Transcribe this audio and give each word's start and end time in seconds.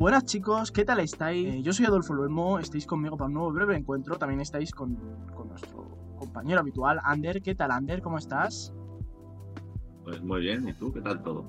Buenas 0.00 0.24
chicos, 0.24 0.72
¿qué 0.72 0.86
tal 0.86 0.98
estáis? 1.00 1.46
Eh, 1.46 1.62
yo 1.62 1.74
soy 1.74 1.84
Adolfo 1.84 2.14
Luelmo, 2.14 2.58
estáis 2.58 2.86
conmigo 2.86 3.18
para 3.18 3.28
un 3.28 3.34
nuevo 3.34 3.52
breve 3.52 3.76
encuentro. 3.76 4.16
También 4.16 4.40
estáis 4.40 4.72
con, 4.72 4.96
con 5.34 5.48
nuestro 5.48 5.90
compañero 6.16 6.60
habitual, 6.60 6.98
Ander. 7.04 7.42
¿Qué 7.42 7.54
tal, 7.54 7.70
Ander? 7.70 8.00
¿Cómo 8.00 8.16
estás? 8.16 8.72
Pues 10.02 10.22
muy 10.22 10.40
bien, 10.40 10.66
¿y 10.66 10.72
tú 10.72 10.90
qué 10.90 11.02
tal 11.02 11.22
todo? 11.22 11.44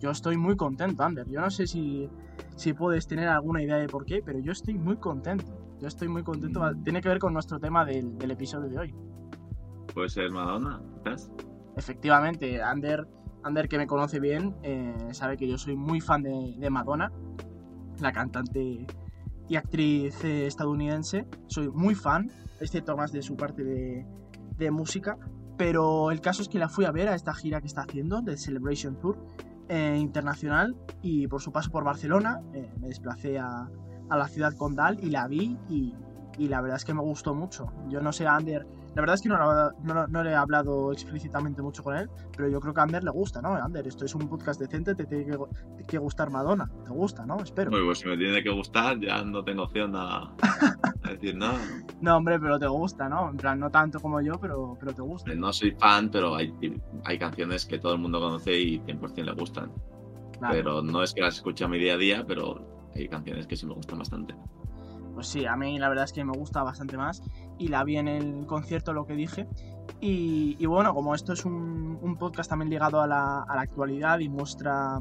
Yo 0.00 0.10
estoy 0.10 0.38
muy 0.38 0.56
contento, 0.56 1.02
Ander. 1.02 1.28
Yo 1.28 1.42
no 1.42 1.50
sé 1.50 1.66
si, 1.66 2.08
si 2.54 2.72
puedes 2.72 3.06
tener 3.06 3.28
alguna 3.28 3.62
idea 3.62 3.76
de 3.76 3.88
por 3.88 4.06
qué, 4.06 4.22
pero 4.24 4.38
yo 4.38 4.52
estoy 4.52 4.72
muy 4.78 4.96
contento. 4.96 5.44
Yo 5.78 5.88
estoy 5.88 6.08
muy 6.08 6.22
contento. 6.22 6.60
Mm. 6.60 6.82
Tiene 6.82 7.02
que 7.02 7.10
ver 7.10 7.18
con 7.18 7.34
nuestro 7.34 7.60
tema 7.60 7.84
del, 7.84 8.16
del 8.16 8.30
episodio 8.30 8.70
de 8.70 8.78
hoy. 8.78 8.94
Puede 9.92 10.08
ser 10.08 10.30
Madonna, 10.30 10.80
quizás. 11.04 11.30
Efectivamente, 11.76 12.62
Ander, 12.62 13.06
Ander 13.42 13.68
que 13.68 13.76
me 13.76 13.86
conoce 13.86 14.18
bien, 14.18 14.56
eh, 14.62 15.08
sabe 15.10 15.36
que 15.36 15.46
yo 15.46 15.58
soy 15.58 15.76
muy 15.76 16.00
fan 16.00 16.22
de, 16.22 16.54
de 16.56 16.70
Madonna, 16.70 17.12
la 18.00 18.12
cantante 18.12 18.86
y 19.48 19.56
actriz 19.56 20.22
eh, 20.24 20.46
estadounidense. 20.46 21.26
Soy 21.46 21.68
muy 21.68 21.94
fan, 21.94 22.30
excepto 22.60 22.96
más 22.96 23.12
de 23.12 23.22
su 23.22 23.36
parte 23.36 23.64
de, 23.64 24.70
música. 24.70 25.18
Pero 25.56 26.10
el 26.10 26.20
caso 26.20 26.42
es 26.42 26.48
que 26.48 26.58
la 26.58 26.68
fui 26.68 26.84
a 26.84 26.90
ver 26.90 27.08
a 27.08 27.14
esta 27.14 27.32
gira 27.34 27.60
que 27.60 27.66
está 27.66 27.82
haciendo, 27.82 28.20
de 28.20 28.36
Celebration 28.36 28.98
Tour 29.00 29.18
eh, 29.68 29.96
internacional, 29.98 30.76
y 31.02 31.28
por 31.28 31.40
su 31.40 31.52
paso 31.52 31.70
por 31.70 31.84
Barcelona 31.84 32.42
eh, 32.52 32.70
me 32.78 32.88
desplacé 32.88 33.38
a, 33.38 33.70
a 34.08 34.16
la 34.16 34.28
ciudad 34.28 34.54
condal 34.54 34.98
y 35.02 35.10
la 35.10 35.28
vi 35.28 35.58
y, 35.68 35.94
y 36.38 36.48
la 36.48 36.60
verdad 36.60 36.76
es 36.76 36.84
que 36.84 36.94
me 36.94 37.02
gustó 37.02 37.34
mucho. 37.34 37.72
Yo 37.88 38.00
no 38.00 38.12
sé, 38.12 38.26
Ander, 38.26 38.66
la 38.96 39.02
verdad 39.02 39.14
es 39.16 39.20
que 39.20 39.28
no, 39.28 39.36
no, 39.36 40.06
no, 40.06 40.24
le 40.24 40.30
he 40.30 40.34
hablado 40.34 40.90
explícitamente 40.90 41.60
mucho 41.60 41.82
con 41.82 41.98
él, 41.98 42.08
pero 42.34 42.48
yo 42.48 42.60
creo 42.60 42.72
que 42.72 42.80
a 42.80 42.84
Ander 42.84 43.04
le 43.04 43.10
gusta, 43.10 43.42
¿no? 43.42 43.54
Ander, 43.54 43.86
esto 43.86 44.06
es 44.06 44.14
un 44.14 44.26
podcast 44.26 44.58
decente, 44.58 44.94
te 44.94 45.04
tiene 45.04 45.26
que, 45.26 45.36
que 45.86 45.98
gustar 45.98 46.30
Madonna, 46.30 46.66
te 46.82 46.90
gusta, 46.92 47.26
¿no? 47.26 47.36
Espero. 47.36 47.70
Bueno, 47.70 47.84
pues 47.84 47.98
si 47.98 48.08
me 48.08 48.16
tiene 48.16 48.42
que 48.42 48.48
gustar, 48.48 48.98
ya 48.98 49.22
no 49.22 49.44
tengo 49.44 49.64
opción 49.64 49.94
a, 49.94 50.34
a 51.02 51.10
decir 51.10 51.36
nada. 51.36 51.58
No, 52.00 52.16
hombre, 52.16 52.40
pero 52.40 52.58
te 52.58 52.66
gusta, 52.66 53.08
¿no? 53.08 53.30
En 53.30 53.36
plan, 53.36 53.60
no 53.60 53.70
tanto 53.70 54.00
como 54.00 54.20
yo, 54.20 54.40
pero, 54.40 54.76
pero 54.80 54.92
te 54.94 55.02
gusta. 55.02 55.34
No 55.34 55.52
soy 55.52 55.72
fan, 55.72 56.10
pero 56.10 56.34
hay, 56.34 56.52
hay 57.04 57.18
canciones 57.18 57.66
que 57.66 57.78
todo 57.78 57.92
el 57.92 58.00
mundo 58.00 58.18
conoce 58.18 58.58
y 58.58 58.80
100% 58.80 59.24
le 59.24 59.32
gustan. 59.32 59.70
Claro. 60.38 60.54
Pero 60.54 60.82
no 60.82 61.02
es 61.02 61.12
que 61.12 61.20
las 61.20 61.36
escuche 61.36 61.64
a 61.64 61.68
mi 61.68 61.78
día 61.78 61.94
a 61.94 61.98
día, 61.98 62.24
pero 62.26 62.90
hay 62.94 63.08
canciones 63.08 63.46
que 63.46 63.56
sí 63.56 63.66
me 63.66 63.74
gustan 63.74 63.98
bastante. 63.98 64.34
Pues 65.16 65.28
sí, 65.28 65.46
a 65.46 65.56
mí 65.56 65.78
la 65.78 65.88
verdad 65.88 66.04
es 66.04 66.12
que 66.12 66.22
me 66.26 66.36
gusta 66.36 66.62
bastante 66.62 66.98
más 66.98 67.22
y 67.56 67.68
la 67.68 67.82
vi 67.84 67.96
en 67.96 68.06
el 68.06 68.44
concierto, 68.44 68.92
lo 68.92 69.06
que 69.06 69.14
dije. 69.14 69.48
Y, 69.98 70.66
bueno, 70.66 70.92
como 70.92 71.14
esto 71.14 71.32
es 71.32 71.46
un, 71.46 72.16
podcast 72.18 72.50
también 72.50 72.68
ligado 72.68 73.00
a 73.00 73.06
la, 73.06 73.42
a 73.44 73.56
la 73.56 73.62
actualidad 73.62 74.18
y 74.18 74.28
muestra, 74.28 74.98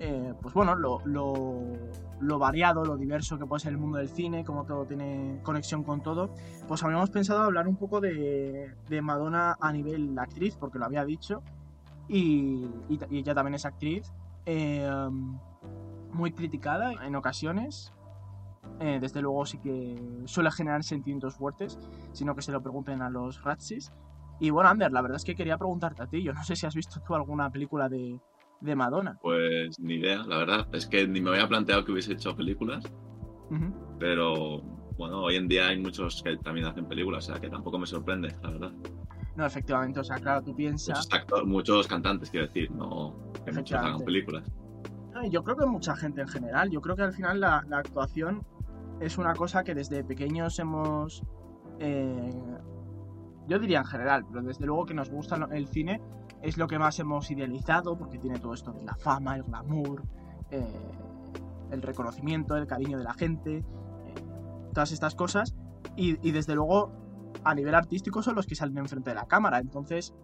eh, 0.00 0.32
pues 0.40 0.54
bueno, 0.54 0.74
lo, 0.76 1.02
lo, 1.04 2.38
variado, 2.38 2.86
lo 2.86 2.96
diverso 2.96 3.38
que 3.38 3.44
puede 3.44 3.60
ser 3.60 3.72
el 3.72 3.78
mundo 3.78 3.98
del 3.98 4.08
cine, 4.08 4.46
como 4.46 4.64
todo 4.64 4.86
tiene 4.86 5.40
conexión 5.42 5.84
con 5.84 6.02
todo, 6.02 6.30
pues 6.66 6.82
habíamos 6.82 7.10
pensado 7.10 7.42
hablar 7.42 7.68
un 7.68 7.76
poco 7.76 8.00
de, 8.00 8.74
de 8.88 9.02
Madonna 9.02 9.58
a 9.60 9.72
nivel 9.72 10.18
actriz, 10.18 10.56
porque 10.56 10.78
lo 10.78 10.86
había 10.86 11.04
dicho, 11.04 11.42
y 12.08 12.66
ella 13.10 13.34
también 13.34 13.56
es 13.56 13.66
actriz, 13.66 14.10
eh, 14.46 14.88
muy 16.12 16.32
criticada 16.32 16.92
en 17.04 17.14
ocasiones, 17.14 17.92
eh, 18.80 18.98
desde 19.00 19.22
luego 19.22 19.44
sí 19.46 19.58
que 19.58 19.96
suele 20.24 20.50
generar 20.50 20.82
sentimientos 20.82 21.34
fuertes, 21.36 21.78
sino 22.12 22.34
que 22.34 22.42
se 22.42 22.52
lo 22.52 22.62
pregunten 22.62 23.02
a 23.02 23.10
los 23.10 23.42
Ratsis. 23.42 23.92
Y 24.40 24.50
bueno, 24.50 24.70
Ander, 24.70 24.92
la 24.92 25.02
verdad 25.02 25.16
es 25.16 25.24
que 25.24 25.34
quería 25.34 25.56
preguntarte 25.56 26.02
a 26.02 26.06
ti, 26.06 26.22
yo 26.22 26.32
no 26.32 26.42
sé 26.42 26.56
si 26.56 26.66
has 26.66 26.74
visto 26.74 27.00
tú 27.06 27.14
alguna 27.14 27.50
película 27.50 27.88
de, 27.88 28.18
de 28.60 28.76
Madonna. 28.76 29.18
Pues 29.22 29.78
ni 29.78 29.94
idea, 29.94 30.24
la 30.24 30.38
verdad, 30.38 30.68
es 30.72 30.86
que 30.86 31.06
ni 31.06 31.20
me 31.20 31.30
había 31.30 31.48
planteado 31.48 31.84
que 31.84 31.92
hubiese 31.92 32.12
hecho 32.14 32.34
películas, 32.34 32.84
uh 33.50 33.54
-huh. 33.54 33.72
pero 33.98 34.62
bueno, 34.96 35.22
hoy 35.22 35.36
en 35.36 35.48
día 35.48 35.68
hay 35.68 35.78
muchos 35.80 36.22
que 36.22 36.36
también 36.38 36.66
hacen 36.66 36.86
películas, 36.86 37.28
o 37.28 37.32
sea 37.32 37.40
que 37.40 37.48
tampoco 37.48 37.78
me 37.78 37.86
sorprende, 37.86 38.34
la 38.42 38.50
verdad. 38.50 38.72
No, 39.36 39.46
efectivamente, 39.46 40.00
o 40.00 40.04
sea, 40.04 40.16
claro, 40.16 40.42
tú 40.42 40.54
piensas... 40.54 40.98
Muchos, 40.98 41.12
actores, 41.12 41.46
muchos 41.46 41.88
cantantes, 41.88 42.30
quiero 42.30 42.46
decir, 42.46 42.70
no 42.70 43.16
que 43.44 43.52
muchos 43.52 43.78
hagan 43.78 44.00
películas. 44.00 44.44
Yo 45.30 45.44
creo 45.44 45.56
que 45.56 45.66
mucha 45.66 45.94
gente 45.94 46.20
en 46.20 46.28
general, 46.28 46.70
yo 46.70 46.80
creo 46.80 46.96
que 46.96 47.02
al 47.02 47.12
final 47.12 47.40
la, 47.40 47.64
la 47.68 47.78
actuación 47.78 48.44
es 49.02 49.18
una 49.18 49.34
cosa 49.34 49.64
que 49.64 49.74
desde 49.74 50.04
pequeños 50.04 50.58
hemos... 50.58 51.22
Eh, 51.80 52.30
yo 53.48 53.58
diría 53.58 53.78
en 53.78 53.84
general, 53.84 54.24
pero 54.28 54.42
desde 54.42 54.64
luego 54.66 54.86
que 54.86 54.94
nos 54.94 55.10
gusta 55.10 55.36
el 55.50 55.66
cine 55.66 56.00
es 56.40 56.56
lo 56.56 56.68
que 56.68 56.78
más 56.78 56.98
hemos 57.00 57.28
idealizado 57.30 57.98
porque 57.98 58.18
tiene 58.18 58.38
todo 58.38 58.54
esto 58.54 58.72
de 58.72 58.84
la 58.84 58.94
fama, 58.94 59.34
el 59.34 59.42
glamour, 59.42 60.04
eh, 60.50 60.64
el 61.72 61.82
reconocimiento, 61.82 62.56
el 62.56 62.68
cariño 62.68 62.98
de 62.98 63.04
la 63.04 63.14
gente, 63.14 63.56
eh, 63.58 63.64
todas 64.72 64.92
estas 64.92 65.16
cosas. 65.16 65.56
Y, 65.96 66.26
y, 66.26 66.30
desde 66.30 66.54
luego 66.54 66.92
a 67.42 67.54
nivel 67.54 67.74
artístico 67.74 68.22
son 68.22 68.36
los 68.36 68.46
que 68.46 68.54
salen 68.54 68.78
enfrente 68.78 69.10
de 69.10 69.16
la 69.16 69.26
cámara. 69.26 69.58
Entonces, 69.58 70.14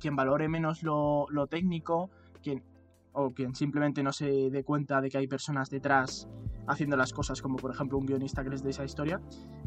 quien 0.00 0.16
valore 0.16 0.48
menos 0.48 0.82
lo, 0.82 1.26
lo 1.30 1.46
técnico, 1.46 2.10
quien, 2.42 2.64
o 3.12 3.32
quien 3.32 3.54
simplemente 3.54 4.02
no 4.02 4.12
se 4.12 4.50
dé 4.50 4.64
cuenta 4.64 5.00
de 5.00 5.10
que 5.10 5.18
hay 5.18 5.26
personas 5.26 5.70
detrás 5.70 6.28
haciendo 6.66 6.96
las 6.96 7.12
cosas, 7.12 7.42
como 7.42 7.56
por 7.56 7.70
ejemplo 7.70 7.98
un 7.98 8.06
guionista 8.06 8.42
que 8.42 8.50
les 8.50 8.62
dé 8.62 8.70
esa 8.70 8.84
historia, 8.84 9.20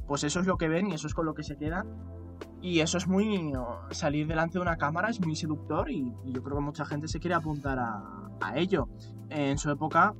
pues 0.07 0.23
eso 0.23 0.39
es 0.39 0.47
lo 0.47 0.57
que 0.57 0.67
ven 0.67 0.87
y 0.87 0.93
eso 0.93 1.07
es 1.07 1.13
con 1.13 1.25
lo 1.25 1.33
que 1.33 1.43
se 1.43 1.57
quedan. 1.57 1.87
Y 2.61 2.79
eso 2.79 2.97
es 2.97 3.07
muy. 3.07 3.53
salir 3.91 4.27
delante 4.27 4.57
de 4.57 4.61
una 4.61 4.77
cámara 4.77 5.09
es 5.09 5.23
muy 5.23 5.35
seductor 5.35 5.89
y, 5.89 6.13
yo 6.25 6.43
creo 6.43 6.57
que 6.57 6.63
mucha 6.63 6.85
gente 6.85 7.07
se 7.07 7.19
quiere 7.19 7.35
apuntar 7.35 7.77
a, 7.79 8.21
ello. 8.55 8.87
En 9.29 9.57
su 9.57 9.71
época, 9.71 10.13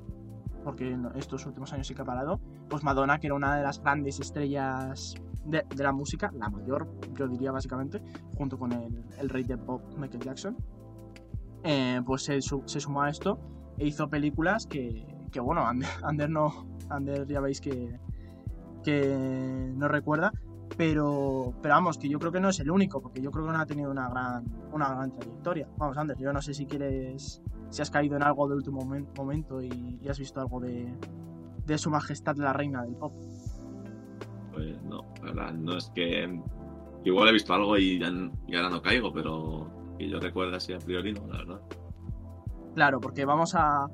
porque 0.63 0.91
en 0.91 1.07
estos 1.15 1.45
últimos 1.45 1.71
años 1.73 1.87
sí 1.87 1.93
que 1.93 2.03
pues 2.69 2.83
Madonna, 2.83 3.19
que 3.19 3.27
era 3.27 3.35
una 3.35 3.55
de 3.57 3.63
las 3.63 3.81
grandes 3.81 4.19
estrellas 4.19 5.15
de, 5.45 5.63
la 5.77 5.91
música, 5.91 6.31
la 6.33 6.49
mayor, 6.49 6.87
yo 7.13 7.27
diría 7.27 7.51
básicamente, 7.51 8.01
junto 8.35 8.57
con 8.57 8.71
el 8.71 9.29
rey 9.29 9.43
de 9.43 9.57
pop 9.57 9.81
Michael 9.97 10.23
Jackson, 10.23 10.57
eh, 11.65 11.99
pues 12.05 12.21
se, 12.23 12.39
se, 12.41 12.79
sumó 12.79 13.01
a 13.01 13.09
esto 13.09 13.39
e 13.79 13.87
hizo 13.87 14.07
películas 14.07 14.67
que, 14.67 15.03
bueno, 15.41 15.65
Ander, 16.03 16.29
no, 16.29 16.67
Ander 16.89 17.25
ya 17.27 17.41
veis 17.41 17.59
que, 17.59 17.99
que 18.83 19.73
no 19.75 19.87
recuerda, 19.87 20.31
pero, 20.77 21.55
pero 21.63 21.73
vamos, 21.73 21.97
que 21.97 22.07
yo 22.07 22.19
creo 22.19 22.31
que 22.31 22.39
no 22.39 22.49
es 22.49 22.59
el 22.59 22.69
único, 22.69 23.01
porque 23.01 23.19
yo 23.19 23.31
creo 23.31 23.47
que 23.47 23.51
no 23.51 23.57
ha 23.57 23.65
tenido 23.65 23.89
una 23.89 24.07
gran, 24.09 24.45
una 24.71 24.89
gran 24.89 25.11
trayectoria. 25.11 25.67
Vamos, 25.77 25.97
Ander, 25.97 26.17
yo 26.19 26.31
no 26.31 26.41
sé 26.41 26.53
si 26.53 26.67
quieres, 26.67 27.41
si 27.69 27.81
has 27.81 27.89
caído 27.89 28.15
en 28.15 28.21
algo 28.21 28.47
de 28.47 28.55
último 28.55 28.81
momento 29.17 29.59
y, 29.59 29.99
has 30.07 30.19
visto 30.19 30.39
algo 30.39 30.59
de, 30.59 30.93
de 31.65 31.77
su 31.79 31.89
majestad 31.89 32.35
la 32.37 32.53
reina 32.53 32.83
del 32.83 32.95
pop. 32.95 33.11
Pues 34.53 34.79
no, 34.83 35.03
la 35.23 35.33
verdad, 35.33 35.53
no 35.53 35.77
es 35.77 35.91
que 35.95 36.39
igual 37.03 37.29
he 37.29 37.33
visto 37.33 37.55
algo 37.55 37.75
y, 37.75 37.97
ya, 37.97 38.11
y 38.47 38.55
ahora 38.55 38.69
no 38.69 38.83
caigo, 38.83 39.11
pero 39.11 39.84
que 39.97 40.09
yo 40.09 40.19
recuerdo 40.19 40.55
así 40.57 40.73
a 40.73 40.79
priori 40.79 41.13
no, 41.13 41.27
la 41.27 41.37
verdad. 41.37 41.61
Claro, 42.75 42.99
porque 42.99 43.25
vamos 43.25 43.55
a, 43.55 43.87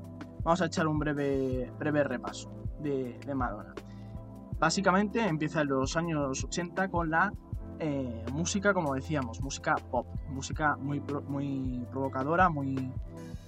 vamos 0.44 0.62
a 0.62 0.66
echar 0.66 0.88
un 0.88 1.00
breve, 1.00 1.72
breve 1.78 2.04
repaso 2.04 2.52
de, 2.80 3.20
de 3.26 3.36
Madonna. 3.36 3.74
Básicamente 4.60 5.26
empieza 5.26 5.62
en 5.62 5.70
los 5.70 5.98
años 5.98 6.44
80 6.44 6.90
con 6.90 7.10
la 7.10 7.32
eh, 7.80 8.26
música, 8.32 8.76
como 8.76 8.94
decíamos, 8.94 9.42
música 9.42 9.76
pop, 9.90 10.06
música 10.30 10.78
muy, 10.78 11.02
muy 11.28 11.84
provocadora, 11.90 12.48
muy, 12.48 12.92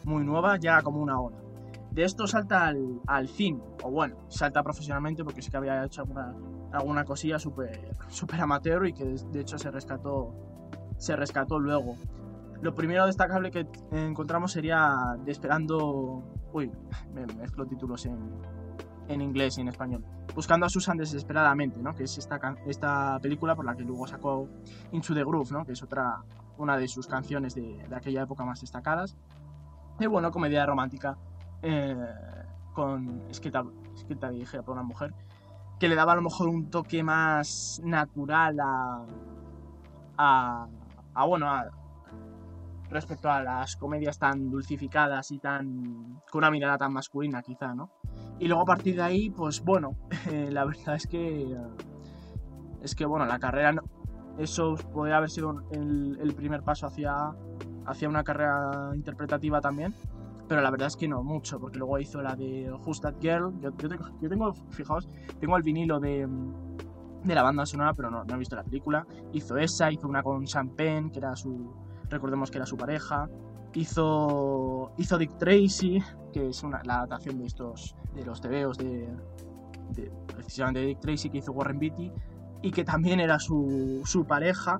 muy 0.06 0.24
nueva, 0.24 0.58
ya 0.58 0.81
como 0.81 1.02
una 1.02 1.20
ola. 1.20 1.38
De 1.91 2.03
esto 2.03 2.25
salta 2.25 2.66
al, 2.66 3.00
al 3.06 3.28
cine, 3.28 3.62
o 3.84 3.91
bueno, 3.91 4.16
salta 4.30 4.64
profesionalmente 4.64 5.24
porque 5.24 5.44
sí 5.44 5.52
que 5.52 5.58
había 5.58 5.85
hecho 5.85 6.03
alguna, 6.72 7.06
cosilla 7.06 7.38
súper 7.38 7.96
super 8.09 8.41
amateur 8.41 8.88
y 8.88 8.94
que 8.94 9.06
de, 9.06 9.24
de 9.31 9.41
hecho 9.41 9.59
se 9.59 9.70
rescató, 9.70 10.34
se 10.97 11.16
rescató 11.16 11.59
luego. 11.59 11.96
Lo 12.63 12.74
primero 12.74 13.06
destacable 13.06 13.51
que 13.51 13.68
encontramos 13.91 14.53
sería 14.53 15.17
Esperando. 15.28 16.23
Uy, 16.53 16.72
me 17.14 17.26
mezclo 17.26 17.66
títulos 17.66 18.05
en, 18.05 18.17
en 19.09 19.20
inglés 19.20 19.58
y 19.58 19.61
en 19.61 19.67
español. 19.67 20.05
Buscando 20.34 20.66
a 20.66 20.70
Susan 20.70 20.96
desesperadamente, 20.96 21.82
¿no? 21.84 21.93
Que 21.93 22.03
es 22.03 22.17
esta, 22.17 22.40
esta 22.66 23.20
película 23.22 23.53
por 23.53 23.66
la 23.66 23.76
que 23.76 23.84
luego 23.84 24.08
sacó 24.08 24.47
Into 24.93 25.14
the 25.14 25.26
Groove, 25.26 25.52
¿no? 25.52 25.66
Que 25.66 25.73
es 25.73 25.84
otra, 25.84 26.23
una 26.58 26.78
de 26.78 26.87
sus 26.87 27.05
canciones 27.05 27.53
de, 27.53 27.85
de 27.85 27.96
aquella 27.97 28.22
época 28.22 28.46
más 28.46 28.61
destacadas. 28.61 29.17
Y 29.99 30.05
bueno, 30.05 30.32
comedia 30.32 30.66
romántica 30.66 31.17
eh, 31.61 31.97
con 32.73 33.23
escrita, 33.29 33.61
escrita 33.93 34.29
dirigida 34.29 34.61
por 34.61 34.76
una 34.76 34.84
mujer 34.84 35.14
que 35.82 35.90
le 35.90 35.96
daba 35.96 36.14
a 36.14 36.16
lo 36.16 36.22
mejor 36.22 36.47
un 36.47 36.70
toque 36.70 37.03
más 37.03 37.82
natural 37.84 38.58
a. 38.61 39.05
a, 40.17 40.67
a 41.14 41.26
bueno, 41.26 41.47
a, 41.47 41.83
respecto 42.93 43.29
a 43.29 43.41
las 43.43 43.75
comedias 43.75 44.17
tan 44.19 44.49
dulcificadas 44.49 45.31
y 45.31 45.40
tan 45.40 46.22
con 46.29 46.40
una 46.40 46.51
mirada 46.51 46.78
tan 46.78 46.93
masculina 46.93 47.41
quizá, 47.41 47.73
¿no? 47.73 47.90
Y 48.40 48.47
luego 48.47 48.63
a 48.63 48.66
partir 48.66 48.95
de 48.95 49.03
ahí, 49.03 49.29
pues 49.29 49.63
bueno, 49.63 49.97
eh, 50.31 50.49
la 50.51 50.66
verdad 50.66 50.95
es 50.95 51.07
que 51.07 51.57
es 52.81 52.95
que 52.95 53.05
bueno, 53.05 53.25
la 53.25 53.40
carrera 53.40 53.72
no, 53.72 53.84
eso 54.37 54.75
podría 54.93 55.17
haber 55.17 55.29
sido 55.29 55.63
el, 55.72 56.17
el, 56.22 56.34
primer 56.34 56.63
paso 56.63 56.87
hacia 56.87 57.34
hacia 57.85 58.09
una 58.09 58.23
carrera 58.23 58.91
interpretativa 58.93 59.61
también, 59.61 59.93
pero 60.47 60.61
la 60.61 60.69
verdad 60.69 60.87
es 60.87 60.96
que 60.96 61.07
no 61.07 61.23
mucho, 61.23 61.59
porque 61.59 61.78
luego 61.78 61.99
hizo 61.99 62.22
la 62.22 62.35
de 62.35 62.72
Who's 62.72 63.01
That 63.01 63.16
Girl. 63.19 63.53
Yo, 63.61 63.72
tengo, 63.72 64.53
fijaos, 64.69 65.07
tengo 65.39 65.57
el 65.57 65.63
vinilo 65.63 65.99
de, 65.99 66.28
de 67.23 67.35
la 67.35 67.43
banda 67.43 67.66
sonora, 67.66 67.93
pero 67.93 68.11
no, 68.11 68.23
no, 68.23 68.35
he 68.35 68.37
visto 68.37 68.55
la 68.55 68.63
película. 68.63 69.05
Hizo 69.31 69.57
esa, 69.57 69.91
hizo 69.91 70.07
una 70.07 70.22
con 70.22 70.46
Champagne, 70.46 71.11
que 71.11 71.19
era 71.19 71.35
su. 71.35 71.73
Recordemos 72.13 72.51
que 72.51 72.57
era 72.57 72.65
su 72.65 72.77
pareja. 72.77 73.29
Hizo. 73.73 74.91
Hizo 74.97 75.17
Dick 75.17 75.37
Tracy, 75.37 76.01
que 76.31 76.49
es 76.49 76.63
una, 76.63 76.81
la 76.83 76.97
adaptación 76.97 77.39
de 77.39 77.45
estos. 77.45 77.95
de 78.15 78.23
los 78.23 78.39
tebeos 78.39 78.77
de, 78.77 79.09
de. 79.91 80.11
precisamente 80.27 80.81
de 80.81 80.85
Dick 80.87 80.99
Tracy, 80.99 81.29
que 81.29 81.39
hizo 81.39 81.51
Warren 81.51 81.79
Beatty. 81.79 82.11
Y 82.61 82.71
que 82.71 82.85
también 82.85 83.19
era 83.19 83.39
su, 83.39 84.01
su 84.05 84.25
pareja. 84.25 84.77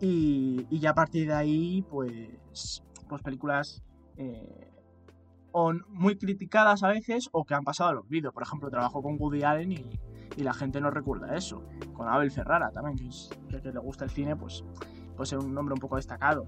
Y, 0.00 0.66
y 0.68 0.80
ya 0.80 0.90
a 0.90 0.94
partir 0.94 1.28
de 1.28 1.34
ahí, 1.34 1.82
pues. 1.88 2.82
Pues 3.08 3.22
películas 3.22 3.82
eh, 4.16 4.72
o 5.52 5.72
muy 5.88 6.16
criticadas 6.16 6.82
a 6.82 6.88
veces 6.88 7.28
o 7.32 7.44
que 7.44 7.54
han 7.54 7.64
pasado 7.64 7.90
al 7.90 7.98
olvido. 7.98 8.32
Por 8.32 8.42
ejemplo, 8.42 8.70
trabajo 8.70 9.02
con 9.02 9.16
Woody 9.18 9.42
Allen 9.42 9.72
y, 9.72 9.84
la 10.38 10.54
gente 10.54 10.80
no 10.80 10.90
recuerda 10.90 11.36
eso. 11.36 11.62
Con 11.92 12.08
Abel 12.08 12.30
Ferrara 12.30 12.70
también, 12.70 12.96
que, 12.96 13.06
es, 13.08 13.30
que, 13.62 13.70
le 13.70 13.78
gusta 13.78 14.04
el 14.04 14.10
cine, 14.10 14.34
pues 14.34 14.64
ser 15.26 15.38
un 15.38 15.54
nombre 15.54 15.74
un 15.74 15.80
poco 15.80 15.96
destacado. 15.96 16.46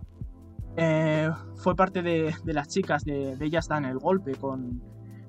Eh, 0.77 1.31
fue 1.57 1.77
parte 1.77 2.03
de, 2.03 2.35
las 2.47 2.69
chicas 2.69 3.05
de, 3.05 3.37
de 3.37 3.45
Ella 3.45 3.61
está 3.61 3.79
en 3.79 3.85
el 3.85 3.99
golpe 3.99 4.35
con, 4.35 4.83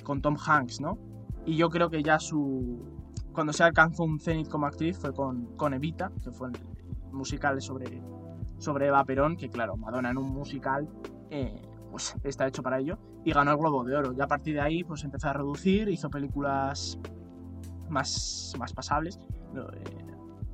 con 0.04 0.22
Tom 0.22 0.38
Hanks, 0.44 0.82
¿no? 0.82 0.98
Y 1.46 1.58
yo 1.58 1.70
creo 1.70 1.90
que 1.90 2.02
ya 2.02 2.20
su... 2.20 2.84
Cuando 3.34 3.54
se 3.54 3.64
alcanzó 3.64 4.04
un 4.04 4.20
cenit 4.20 4.48
como 4.48 4.66
actriz 4.66 4.98
fue 4.98 5.14
con, 5.14 5.58
con 5.58 5.74
Evita, 5.74 6.12
que 6.24 6.32
fue 6.32 6.48
el 6.48 6.54
musical 7.12 7.62
sobre, 7.62 8.02
sobre 8.58 8.88
Eva 8.88 9.04
Perón, 9.04 9.36
que 9.36 9.50
claro, 9.50 9.76
Madonna 9.76 10.10
en 10.10 10.18
un 10.18 10.32
musical 10.32 10.88
eh, 11.30 11.62
pues 11.92 12.16
está 12.24 12.48
hecho 12.48 12.64
para 12.64 12.80
ello, 12.80 12.98
y 13.24 13.32
ganó 13.32 13.52
el 13.52 13.58
Globo 13.58 13.84
de 13.84 13.96
Oro. 13.96 14.14
Y 14.14 14.22
a 14.22 14.28
partir 14.28 14.56
de 14.56 14.62
ahí 14.62 14.84
pues 14.84 15.04
empezó 15.04 15.30
a 15.30 15.34
reducir, 15.34 15.90
hizo 15.90 16.10
películas 16.10 16.98
más, 17.90 18.54
más 18.58 18.74
pasables, 18.74 19.20
eh, 19.56 20.06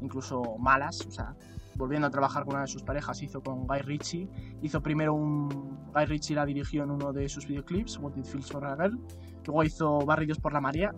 incluso 0.02 0.58
malas, 0.58 1.06
o 1.08 1.12
sea, 1.12 1.36
volviendo 1.82 2.06
a 2.06 2.12
trabajar 2.12 2.46
con 2.46 2.54
una 2.54 2.62
de 2.62 2.68
sus 2.68 2.84
parejas, 2.84 3.24
hizo 3.24 3.42
con 3.42 3.66
Guy 3.66 3.80
Ritchie, 3.80 4.30
hizo 4.62 4.82
primero 4.82 5.16
un... 5.16 5.50
Guy 5.94 6.06
Ritchie 6.06 6.36
la 6.36 6.46
dirigió 6.46 6.84
en 6.84 6.92
uno 6.92 7.12
de 7.12 7.28
sus 7.28 7.48
videoclips, 7.48 7.98
What 7.98 8.16
It 8.18 8.26
Feels 8.26 8.52
for 8.52 8.64
a 8.64 8.76
Girl, 8.76 9.00
luego 9.46 9.64
hizo 9.64 10.00
Barrios 10.06 10.38
por 10.38 10.54
la 10.54 10.62
María, 10.62 10.94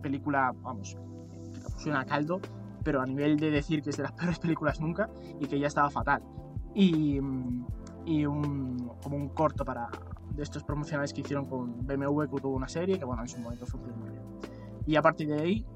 película, 0.00 0.54
vamos, 0.62 0.96
suena 1.76 2.00
a 2.00 2.04
caldo, 2.04 2.40
pero 2.84 3.02
a 3.02 3.06
nivel 3.06 3.36
de 3.36 3.50
decir 3.50 3.82
que 3.82 3.90
es 3.90 3.96
de 3.96 4.04
las 4.04 4.12
peores 4.18 4.38
películas 4.38 4.80
nunca 4.80 5.10
y 5.40 5.46
que 5.46 5.58
ya 5.58 5.66
estaba 5.66 5.90
fatal. 5.90 6.22
Y, 6.72 7.18
y 8.06 8.26
un, 8.26 8.92
como 9.02 9.16
un 9.16 9.28
corto 9.30 9.64
para 9.64 9.88
de 10.30 10.42
estos 10.42 10.62
promocionales 10.62 11.12
que 11.12 11.20
hicieron 11.20 11.46
con 11.46 11.84
BMW, 11.84 12.22
que 12.22 12.40
tuvo 12.40 12.54
una 12.54 12.68
serie, 12.68 12.98
que 12.98 13.04
bueno, 13.04 13.22
en 13.22 13.28
su 13.28 13.38
momento 13.40 13.66
funcionó 13.66 13.96
muy 13.96 14.10
bien. 14.10 14.22
Y 14.86 14.96
a 14.96 15.02
partir 15.02 15.28
de 15.28 15.40
ahí, 15.40 15.66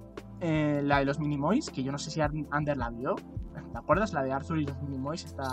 eh, 0.40 0.82
la 0.84 0.98
de 0.98 1.04
los 1.04 1.18
Minimoys, 1.18 1.70
que 1.70 1.82
yo 1.82 1.90
no 1.90 1.98
sé 1.98 2.10
si 2.10 2.20
Ander 2.20 2.76
la 2.76 2.90
vio. 2.90 3.16
¿Te 3.72 3.78
acuerdas? 3.78 4.12
La 4.12 4.22
de 4.22 4.32
Arthur 4.32 4.58
y 4.58 4.66
los 4.66 4.80
Minimoys, 4.82 5.24
esta, 5.24 5.48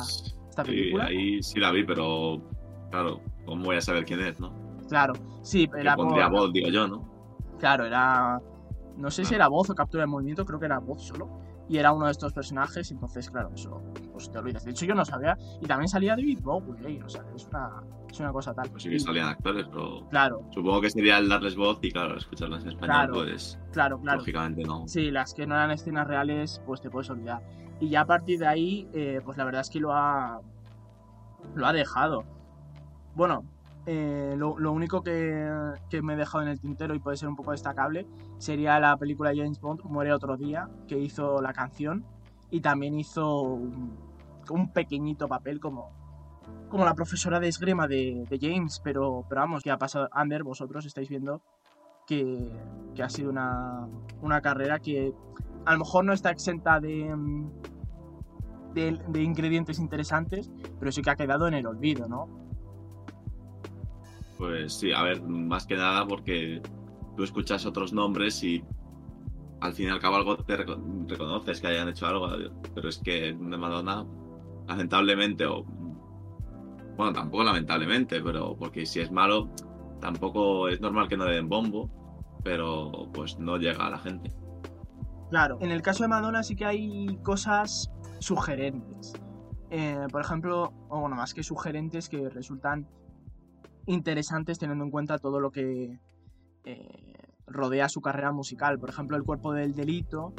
esta 0.50 0.64
película. 0.64 1.08
Sí, 1.08 1.14
ahí 1.14 1.44
sí 1.44 1.60
la 1.60 1.72
vi, 1.72 1.84
pero 1.84 2.42
claro, 2.92 3.22
¿cómo 3.46 3.66
voy 3.66 3.78
a 3.78 3.82
saber 3.82 4.06
quién 4.06 4.20
es, 4.22 4.40
no? 4.40 4.54
Claro, 4.88 5.14
sí, 5.42 5.70
era. 5.78 5.96
pondría 5.96 6.28
voz, 6.28 6.52
digo 6.54 6.70
yo, 6.70 6.88
¿no? 6.88 7.10
Claro, 7.60 7.86
era. 7.86 8.42
No 8.98 9.12
sé 9.12 9.26
si 9.26 9.36
era 9.36 9.48
voz 9.48 9.70
o 9.70 9.76
captura 9.76 10.04
de 10.04 10.08
movimiento, 10.08 10.46
creo 10.46 10.60
que 10.60 10.68
era 10.68 10.80
voz 10.80 11.02
solo 11.02 11.45
y 11.68 11.78
era 11.78 11.92
uno 11.92 12.06
de 12.06 12.12
estos 12.12 12.34
personajes, 12.34 12.92
entonces, 12.92 13.30
claro, 13.30 13.52
eso 13.54 13.82
pues 14.12 14.32
te 14.32 14.38
olvidas. 14.38 14.64
De 14.64 14.72
hecho, 14.72 14.86
yo 14.86 14.96
no 14.96 15.04
sabía, 15.04 15.38
y 15.62 15.66
también 15.66 15.88
salía 15.88 16.16
David 16.16 16.40
Bowie, 16.42 17.02
o 17.04 17.10
sea, 17.10 17.24
es 17.36 17.48
una, 17.48 17.84
es 18.10 18.20
una 18.20 18.32
cosa 18.32 18.54
tal. 18.54 18.70
Pues 18.70 18.84
sí 18.84 18.90
que 18.90 19.00
salían 19.00 19.28
actores, 19.28 19.66
pero. 19.70 20.08
Claro. 20.10 20.42
Supongo 20.54 20.82
que 20.82 20.90
sería 20.90 21.18
el 21.18 21.28
darles 21.28 21.56
voz 21.56 21.80
y, 21.82 21.92
claro, 21.92 22.18
escucharlas 22.18 22.64
en 22.64 22.72
español, 22.72 23.10
pues. 23.14 23.60
Claro, 23.72 24.00
claro. 24.00 24.20
Lógicamente 24.20 24.64
no. 24.64 24.88
Sí, 24.88 25.12
las 25.12 25.34
que 25.34 25.46
no 25.48 25.56
eran 25.56 25.72
escenas 25.72 26.08
reales, 26.08 26.62
pues 26.66 26.82
te 26.82 26.90
puedes 26.90 27.10
olvidar. 27.10 27.42
Y 27.80 27.90
ya 27.90 28.02
a 28.02 28.06
partir 28.06 28.40
de 28.40 28.48
ahí, 28.48 28.88
eh, 28.94 29.22
pues 29.24 29.38
la 29.38 29.44
verdad 29.44 29.62
es 29.62 29.70
que 29.70 29.80
lo 29.80 29.94
ha. 29.94 30.40
Lo 31.56 31.68
ha 31.68 31.74
dejado. 31.74 32.24
Bueno, 33.16 33.46
eh, 33.88 34.34
lo, 34.36 34.72
único 34.72 35.04
que, 35.04 35.48
me 36.02 36.14
he 36.14 36.16
dejado 36.16 36.44
en 36.44 36.50
el 36.50 36.60
tintero 36.60 36.96
y 36.96 37.00
puede 37.00 37.18
ser 37.18 37.30
un 37.30 37.36
poco 37.36 37.52
destacable 37.52 38.08
sería 38.40 38.80
la 38.80 38.98
película 38.98 39.32
James 39.36 39.62
Bond, 39.62 39.82
Muere 39.84 40.12
otro 40.12 40.38
día, 40.38 40.70
que 40.88 40.98
hizo 40.98 41.40
la 41.42 41.54
canción 41.54 42.04
y 42.50 42.62
también 42.62 42.98
hizo 42.98 43.42
un, 43.44 43.96
pequeñito 44.74 45.28
papel 45.28 45.60
como, 45.60 45.92
como 46.70 46.84
la 46.84 46.96
profesora 46.96 47.40
de 47.40 47.48
esgrima 47.48 47.88
de, 47.88 48.28
James, 48.42 48.82
pero, 48.84 49.24
pero 49.30 49.42
vamos, 49.42 49.62
que 49.62 49.70
ha 49.70 49.78
pasado, 49.78 50.10
Ander, 50.12 50.44
vosotros 50.44 50.86
estáis 50.86 51.08
viendo 51.10 51.42
que, 52.08 52.52
ha 53.04 53.10
sido 53.10 53.30
una, 53.30 53.88
una, 54.22 54.42
carrera 54.42 54.80
que 54.80 55.14
a 55.66 55.74
lo 55.74 55.80
mejor 55.80 56.06
no 56.06 56.14
está 56.14 56.32
exenta 56.32 56.80
de, 56.80 57.16
de, 58.74 59.00
de 59.08 59.22
ingredientes 59.22 59.78
interesantes, 59.78 60.52
pero 60.80 60.92
sí 60.92 61.04
que 61.04 61.12
ha 61.12 61.16
quedado 61.16 61.48
en 61.48 61.54
el 61.54 61.68
olvido, 61.68 62.08
¿no? 62.08 62.45
Pues 64.38 64.74
sí, 64.74 64.92
a 64.92 65.04
ver, 65.04 65.22
más 65.22 65.66
que 65.66 65.76
nada 65.76 66.06
porque 66.06 66.62
tú 67.16 67.24
escuchas 67.24 67.66
otros 67.66 67.94
nombres 67.94 68.44
y 68.44 68.64
al 69.62 69.74
fin 69.74 69.88
y 69.88 69.92
al 69.92 70.00
cabo 70.00 70.18
algo 70.18 70.38
te 70.38 70.58
reconoces 70.58 71.62
que 71.62 71.68
hayan 71.68 71.90
hecho 71.90 72.08
algo, 72.08 72.30
pero 72.74 72.90
es 72.90 72.98
que 72.98 73.34
de 73.34 73.58
Madonna, 73.58 74.06
lamentablemente, 74.68 75.46
o 75.46 75.64
bueno, 76.98 77.14
tampoco 77.14 77.44
lamentablemente, 77.44 78.22
pero 78.22 78.56
porque 78.58 78.86
si 78.86 79.00
es 79.00 79.12
malo, 79.12 79.50
tampoco 80.00 80.68
es 80.68 80.82
normal 80.82 81.08
que 81.08 81.18
no 81.18 81.26
le 81.26 81.36
den 81.36 81.50
bombo, 81.50 81.90
pero 82.44 83.10
pues 83.14 83.40
no 83.40 83.58
llega 83.58 83.88
a 83.88 83.90
la 83.90 83.98
gente. 83.98 84.34
Claro, 85.30 85.58
en 85.62 85.72
el 85.72 85.82
caso 85.82 86.04
de 86.04 86.10
Madonna 86.10 86.44
sí 86.44 86.56
que 86.56 86.66
hay 86.66 87.18
cosas 87.24 87.92
sugerentes. 88.20 89.14
Eh, 89.72 90.08
por 90.12 90.22
ejemplo, 90.22 90.72
o 90.90 91.02
bueno, 91.02 91.16
más 91.16 91.34
que 91.34 91.44
sugerentes 91.44 92.08
que 92.08 92.30
resultan 92.30 92.88
interesantes 93.86 94.60
teniendo 94.60 94.84
en 94.84 94.92
cuenta 94.92 95.18
todo 95.20 95.40
lo 95.40 95.52
que 95.52 96.00
eh, 96.64 97.14
rodea 97.48 97.90
su 97.90 98.02
carrera 98.02 98.32
musical. 98.32 98.80
Por 98.80 98.90
ejemplo, 98.90 99.18
El 99.18 99.24
cuerpo 99.24 99.54
del 99.54 99.74
delito. 99.74 100.34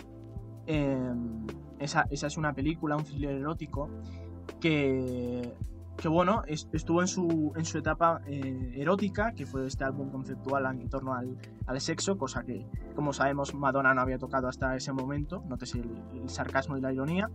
Em, 0.66 1.46
esa, 1.78 2.06
es 2.10 2.36
una 2.36 2.52
película, 2.52 2.96
un 2.96 3.04
thriller 3.04 3.36
erótico, 3.36 3.88
que, 4.60 5.54
que 5.96 6.08
bueno, 6.08 6.42
estuvo 6.46 7.00
en 7.02 7.06
su, 7.06 7.52
en 7.54 7.64
su 7.64 7.78
etapa 7.78 8.20
eh, 8.26 8.72
erótica, 8.76 9.32
que 9.32 9.46
fue 9.46 9.66
este 9.66 9.84
álbum 9.84 10.10
conceptual 10.10 10.66
en 10.66 10.88
torno 10.88 11.14
al, 11.14 11.36
al, 11.66 11.80
sexo, 11.80 12.18
cosa 12.18 12.42
que, 12.42 12.66
como 12.96 13.12
sabemos, 13.12 13.54
Madonna 13.54 13.94
no 13.94 14.00
había 14.00 14.18
tocado 14.18 14.48
hasta 14.48 14.74
ese 14.74 14.92
momento, 14.92 15.44
nótese 15.46 15.78
el, 15.78 16.20
el 16.22 16.28
sarcasmo 16.28 16.76
y 16.76 16.80
la 16.80 16.92
ironía. 16.92 17.30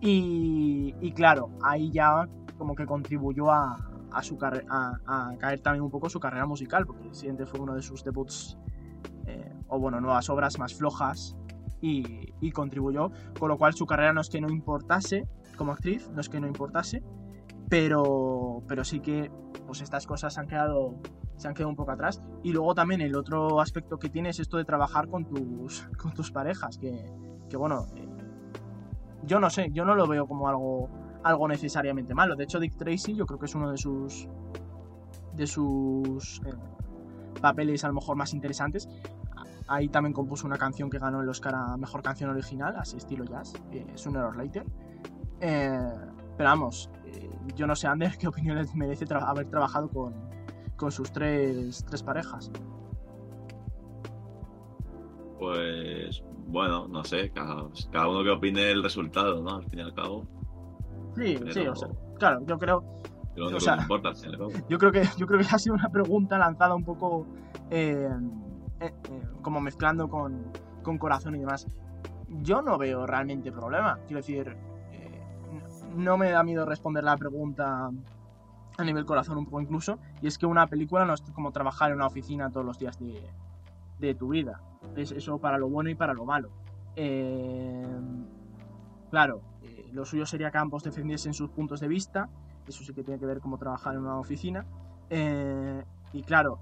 Y, 0.00 0.94
y, 1.00 1.12
claro, 1.12 1.50
ahí 1.62 1.92
ya 1.92 2.26
como 2.56 2.74
que 2.74 2.86
contribuyó 2.86 3.50
a, 3.50 3.91
a, 4.14 4.22
su 4.22 4.38
a, 4.40 5.34
caer 5.38 5.60
también 5.60 5.82
un 5.82 5.90
poco 5.90 6.08
su 6.08 6.20
carrera 6.20 6.46
musical, 6.46 6.86
porque 6.86 7.08
el 7.08 7.14
siguiente 7.14 7.46
fue 7.46 7.60
uno 7.60 7.74
de 7.74 7.82
sus 7.82 8.04
debuts, 8.04 8.58
eh, 9.26 9.52
o 9.68 9.78
bueno, 9.78 10.00
nuevas 10.00 10.28
obras 10.30 10.58
más 10.58 10.74
flojas, 10.74 11.36
y, 11.82 12.52
contribuyó, 12.52 13.10
con 13.38 13.48
lo 13.48 13.58
cual 13.58 13.74
su 13.74 13.86
carrera 13.86 14.12
no 14.12 14.20
es 14.20 14.28
que 14.28 14.40
no 14.40 14.48
importase 14.48 15.26
como 15.56 15.72
actriz, 15.72 16.08
no 16.10 16.20
es 16.20 16.28
que 16.28 16.40
no 16.40 16.46
importase, 16.46 17.02
pero, 17.68 18.62
pero 18.68 18.84
sí 18.84 19.00
que 19.00 19.30
pues 19.66 19.80
estas 19.80 20.06
cosas 20.06 20.38
han 20.38 20.46
quedado 20.46 20.94
se 21.36 21.48
han 21.48 21.54
quedado 21.54 21.70
un 21.70 21.76
poco 21.76 21.90
atrás. 21.90 22.20
Y 22.42 22.52
luego 22.52 22.74
también 22.74 23.00
el 23.00 23.16
otro 23.16 23.60
aspecto 23.60 23.98
que 23.98 24.08
tiene 24.08 24.28
es 24.28 24.38
esto 24.38 24.58
de 24.58 24.64
trabajar 24.64 25.08
con 25.08 25.24
tus 25.24 25.88
con 25.98 26.12
tus 26.12 26.30
parejas 26.30 26.78
que, 26.78 27.12
que 27.48 27.56
bueno 27.56 27.86
eh, 27.96 28.08
yo 29.24 29.40
no 29.40 29.50
sé 29.50 29.70
yo 29.72 29.84
no 29.84 29.94
lo 29.94 30.06
veo 30.06 30.26
como 30.26 30.48
algo 30.48 30.88
algo 31.22 31.48
necesariamente 31.48 32.14
malo. 32.14 32.36
De 32.36 32.44
hecho, 32.44 32.60
Dick 32.60 32.76
Tracy 32.76 33.14
yo 33.14 33.26
creo 33.26 33.38
que 33.38 33.46
es 33.46 33.54
uno 33.54 33.70
de 33.70 33.78
sus 33.78 34.28
de 35.34 35.46
sus 35.46 36.40
eh, 36.44 36.52
papeles 37.40 37.84
a 37.84 37.88
lo 37.88 37.94
mejor 37.94 38.16
más 38.16 38.34
interesantes. 38.34 38.88
Ahí 39.68 39.88
también 39.88 40.12
compuso 40.12 40.46
una 40.46 40.58
canción 40.58 40.90
que 40.90 40.98
ganó 40.98 41.20
el 41.22 41.28
Oscar 41.28 41.54
a 41.54 41.76
Mejor 41.76 42.02
Canción 42.02 42.30
Original, 42.30 42.74
así 42.76 42.96
estilo 42.96 43.24
jazz, 43.24 43.54
es 43.94 44.06
un 44.06 44.16
error 44.16 44.36
later. 44.36 44.64
Eh, 45.40 45.94
pero 46.36 46.50
vamos, 46.50 46.90
eh, 47.06 47.30
yo 47.56 47.66
no 47.66 47.74
sé, 47.74 47.86
Ander, 47.86 48.16
qué 48.18 48.28
opiniones 48.28 48.74
merece 48.74 49.06
haber 49.14 49.48
trabajado 49.48 49.88
con, 49.88 50.14
con 50.76 50.90
sus 50.90 51.10
tres, 51.12 51.84
tres 51.88 52.02
parejas. 52.02 52.50
Pues 55.38 56.22
bueno, 56.46 56.86
no 56.88 57.02
sé, 57.04 57.30
cada, 57.30 57.68
cada, 57.90 58.08
uno 58.08 58.22
que 58.22 58.30
opine 58.30 58.70
el 58.70 58.82
resultado, 58.82 59.42
¿no? 59.42 59.56
Al 59.56 59.64
fin 59.64 59.78
y 59.78 59.82
al 59.82 59.94
cabo. 59.94 60.26
Sí, 61.16 61.38
sí, 61.50 61.66
o 61.66 61.74
sea, 61.74 61.88
claro, 62.18 62.44
yo 62.46 62.58
creo. 62.58 62.84
yo 64.68 64.78
creo 64.78 64.92
que 64.92 65.04
yo 65.16 65.26
creo 65.26 65.40
que 65.40 65.46
ha 65.50 65.58
sido 65.58 65.74
una 65.74 65.88
pregunta 65.88 66.38
lanzada 66.38 66.74
un 66.74 66.84
poco 66.84 67.26
eh, 67.70 68.08
eh, 68.80 68.92
eh, 69.10 69.22
como 69.42 69.60
mezclando 69.60 70.08
con, 70.08 70.52
con, 70.82 70.98
corazón 70.98 71.36
y 71.36 71.40
demás. 71.40 71.66
Yo 72.42 72.62
no 72.62 72.78
veo 72.78 73.06
realmente 73.06 73.52
problema. 73.52 73.98
Quiero 74.06 74.18
decir, 74.18 74.56
no 75.94 76.16
me 76.16 76.30
da 76.30 76.42
miedo 76.42 76.64
responder 76.64 77.04
la 77.04 77.16
pregunta 77.16 77.90
a 78.78 78.84
nivel 78.84 79.04
corazón 79.04 79.36
un 79.38 79.44
poco 79.44 79.60
incluso, 79.60 79.98
y 80.22 80.26
es 80.26 80.38
que 80.38 80.46
una 80.46 80.66
película 80.66 81.04
no 81.04 81.14
es 81.14 81.20
como 81.34 81.52
trabajar 81.52 81.90
en 81.90 81.96
una 81.96 82.06
oficina 82.06 82.50
todos 82.50 82.64
los 82.64 82.78
días 82.78 82.98
de, 82.98 83.22
de 83.98 84.14
tu 84.14 84.28
vida. 84.28 84.60
Es 84.96 85.12
eso 85.12 85.38
para 85.38 85.58
lo 85.58 85.68
bueno 85.68 85.90
y 85.90 85.94
para 85.94 86.14
lo 86.14 86.24
malo. 86.24 86.50
Eh, 86.96 87.86
claro, 89.10 89.36
eh, 89.38 89.51
lo 89.92 90.04
suyo 90.04 90.26
sería 90.26 90.50
que 90.50 90.58
ambos 90.58 90.82
defendiesen 90.82 91.34
sus 91.34 91.50
puntos 91.50 91.80
de 91.80 91.88
vista, 91.88 92.28
eso 92.66 92.84
sí 92.84 92.92
que 92.92 93.02
tiene 93.02 93.18
que 93.18 93.26
ver 93.26 93.40
cómo 93.40 93.58
trabajar 93.58 93.94
en 93.94 94.00
una 94.00 94.18
oficina. 94.18 94.66
Eh, 95.10 95.84
y 96.12 96.22
claro, 96.22 96.58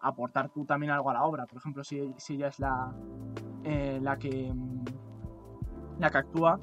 aportar 0.00 0.50
tú 0.50 0.64
también 0.64 0.92
algo 0.92 1.10
a 1.10 1.14
la 1.14 1.24
obra. 1.24 1.46
Por 1.46 1.58
ejemplo, 1.58 1.84
si, 1.84 2.14
si 2.16 2.34
ella 2.34 2.48
es 2.48 2.58
la, 2.58 2.92
la, 4.00 4.16
que, 4.16 4.52
mm, 4.52 4.84
la 5.98 6.10
que 6.10 6.18
actúa, 6.18 6.58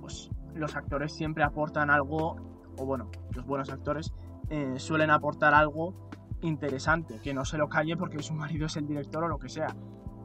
pues 0.00 0.30
los 0.54 0.76
actores 0.76 1.12
siempre 1.12 1.44
aportan 1.44 1.90
algo, 1.90 2.36
o 2.78 2.84
bueno, 2.84 3.10
los 3.32 3.46
buenos 3.46 3.70
actores 3.70 4.12
suelen 4.76 5.10
aportar 5.10 5.54
algo 5.54 5.92
interesante, 6.42 7.20
que 7.20 7.34
no 7.34 7.44
se 7.44 7.58
lo 7.58 7.68
calle 7.68 7.96
porque 7.96 8.22
su 8.22 8.34
marido 8.34 8.66
es 8.66 8.76
el 8.76 8.86
director 8.86 9.24
o 9.24 9.28
lo 9.28 9.38
que 9.38 9.48
sea. 9.48 9.74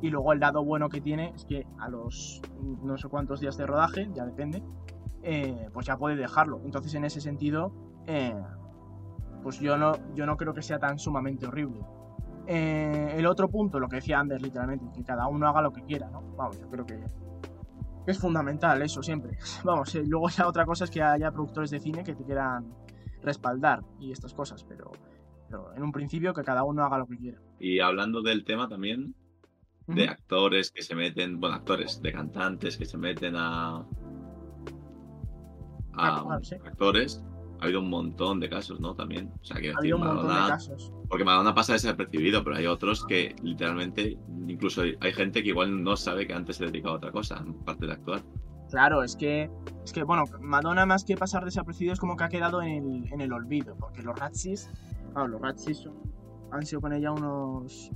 Y 0.02 0.10
luego 0.10 0.34
el 0.34 0.40
lado 0.40 0.64
bueno 0.64 0.90
que 0.90 1.02
tiene 1.02 1.32
es 1.36 1.46
que 1.46 1.66
a 1.80 1.90
los 1.90 2.42
no 2.84 2.98
sé 2.98 3.08
cuántos 3.08 3.40
días 3.40 3.58
de 3.58 3.66
rodaje, 3.66 4.10
ya 4.14 4.26
depende, 4.26 4.64
eh, 5.24 5.70
pues 5.74 5.86
ya 5.86 5.98
puede 5.98 6.16
dejarlo. 6.16 6.62
Entonces 6.64 6.94
en 6.96 7.06
ese 7.06 7.22
sentido, 7.22 7.74
eh, 8.08 8.36
pues 9.44 9.60
yo 9.60 9.78
no, 9.78 9.94
yo 10.14 10.26
no 10.26 10.38
creo 10.38 10.54
que 10.54 10.62
sea 10.62 10.80
tan 10.80 11.00
sumamente 11.00 11.48
horrible. 11.48 11.82
Eh, 12.48 13.16
el 13.18 13.26
otro 13.26 13.50
punto, 13.50 13.80
lo 13.80 13.88
que 13.88 13.98
decía 13.98 14.20
Anders 14.20 14.42
literalmente, 14.42 14.86
que 14.94 15.04
cada 15.04 15.28
uno 15.28 15.48
haga 15.48 15.62
lo 15.62 15.72
que 15.72 15.84
quiera, 15.84 16.10
¿no? 16.10 16.22
Vamos, 16.36 16.60
yo 16.60 16.70
creo 16.70 16.86
que 16.86 17.00
es 18.08 18.20
fundamental 18.20 18.82
eso 18.82 19.04
siempre. 19.04 19.38
Vamos, 19.64 19.94
luego 19.96 20.30
ya 20.30 20.48
otra 20.48 20.66
cosa 20.66 20.86
es 20.86 20.92
que 20.92 21.02
haya 21.02 21.32
productores 21.32 21.70
de 21.70 21.80
cine 21.80 22.04
que 22.04 22.16
te 22.16 22.24
quieran 22.24 22.74
respaldar 23.22 23.84
y 24.00 24.12
estas 24.12 24.34
cosas, 24.34 24.64
pero 24.64 24.92
en 25.76 25.84
un 25.84 25.92
principio 25.92 26.34
que 26.34 26.44
cada 26.44 26.64
uno 26.64 26.84
haga 26.84 26.98
lo 26.98 27.08
que 27.08 27.18
quiera. 27.18 27.40
Y 27.60 27.80
hablando 27.80 28.22
del 28.22 28.44
tema 28.44 28.68
también, 28.68 29.16
de 29.88 30.08
actores 30.08 30.72
que 30.72 30.82
se 30.82 30.96
meten, 30.96 31.40
bueno, 31.40 31.56
actores, 31.56 32.02
de 32.02 32.12
cantantes 32.12 32.78
que 32.78 32.86
se 32.86 32.98
meten 32.98 33.36
a, 33.36 33.86
a 35.94 36.40
actores, 36.66 37.24
ha 37.60 37.66
habido 37.66 37.82
un 37.82 37.90
montón 37.90 38.40
de 38.40 38.50
casos, 38.50 38.80
¿no? 38.80 38.96
También. 38.96 39.32
O 39.42 39.46
sea, 39.46 39.58
ha 39.58 39.78
habido 39.78 39.98
un 39.98 40.04
montón 40.04 40.28
de 40.28 40.34
casos. 40.34 40.92
Porque 41.08 41.24
Madonna 41.24 41.54
pasa 41.54 41.74
desapercibido, 41.74 42.44
pero 42.44 42.56
hay 42.56 42.66
otros 42.66 43.06
que 43.06 43.36
literalmente, 43.44 44.18
incluso 44.48 44.82
hay 44.82 45.14
gente 45.14 45.44
que 45.44 45.50
igual 45.50 45.84
no 45.84 45.96
sabe 45.96 46.26
que 46.26 46.34
antes 46.34 46.58
se 46.58 46.66
dedicaba 46.66 46.96
a 46.96 46.98
otra 46.98 47.12
cosa, 47.12 47.44
aparte 47.62 47.86
de 47.86 47.94
actuar. 47.94 48.22
Claro, 48.70 49.04
es 49.04 49.18
que, 49.18 49.52
es 49.84 49.92
que, 49.92 50.04
bueno, 50.04 50.24
Madonna 50.40 50.86
más 50.86 51.04
que 51.04 51.18
pasar 51.18 51.44
desapercibido 51.44 51.94
es 51.94 52.00
como 52.00 52.16
que 52.16 52.24
ha 52.24 52.30
quedado 52.30 52.62
en 52.62 52.70
el, 52.70 53.14
en 53.14 53.22
el 53.22 53.34
olvido, 53.34 53.76
porque 53.76 54.02
los 54.02 54.18
Ratchis 54.18 54.70
los 55.14 55.42
Ratchis 55.42 55.90
han 56.52 56.66
sido 56.66 56.82
con 56.82 56.94
ella 56.94 57.12
unos, 57.12 57.92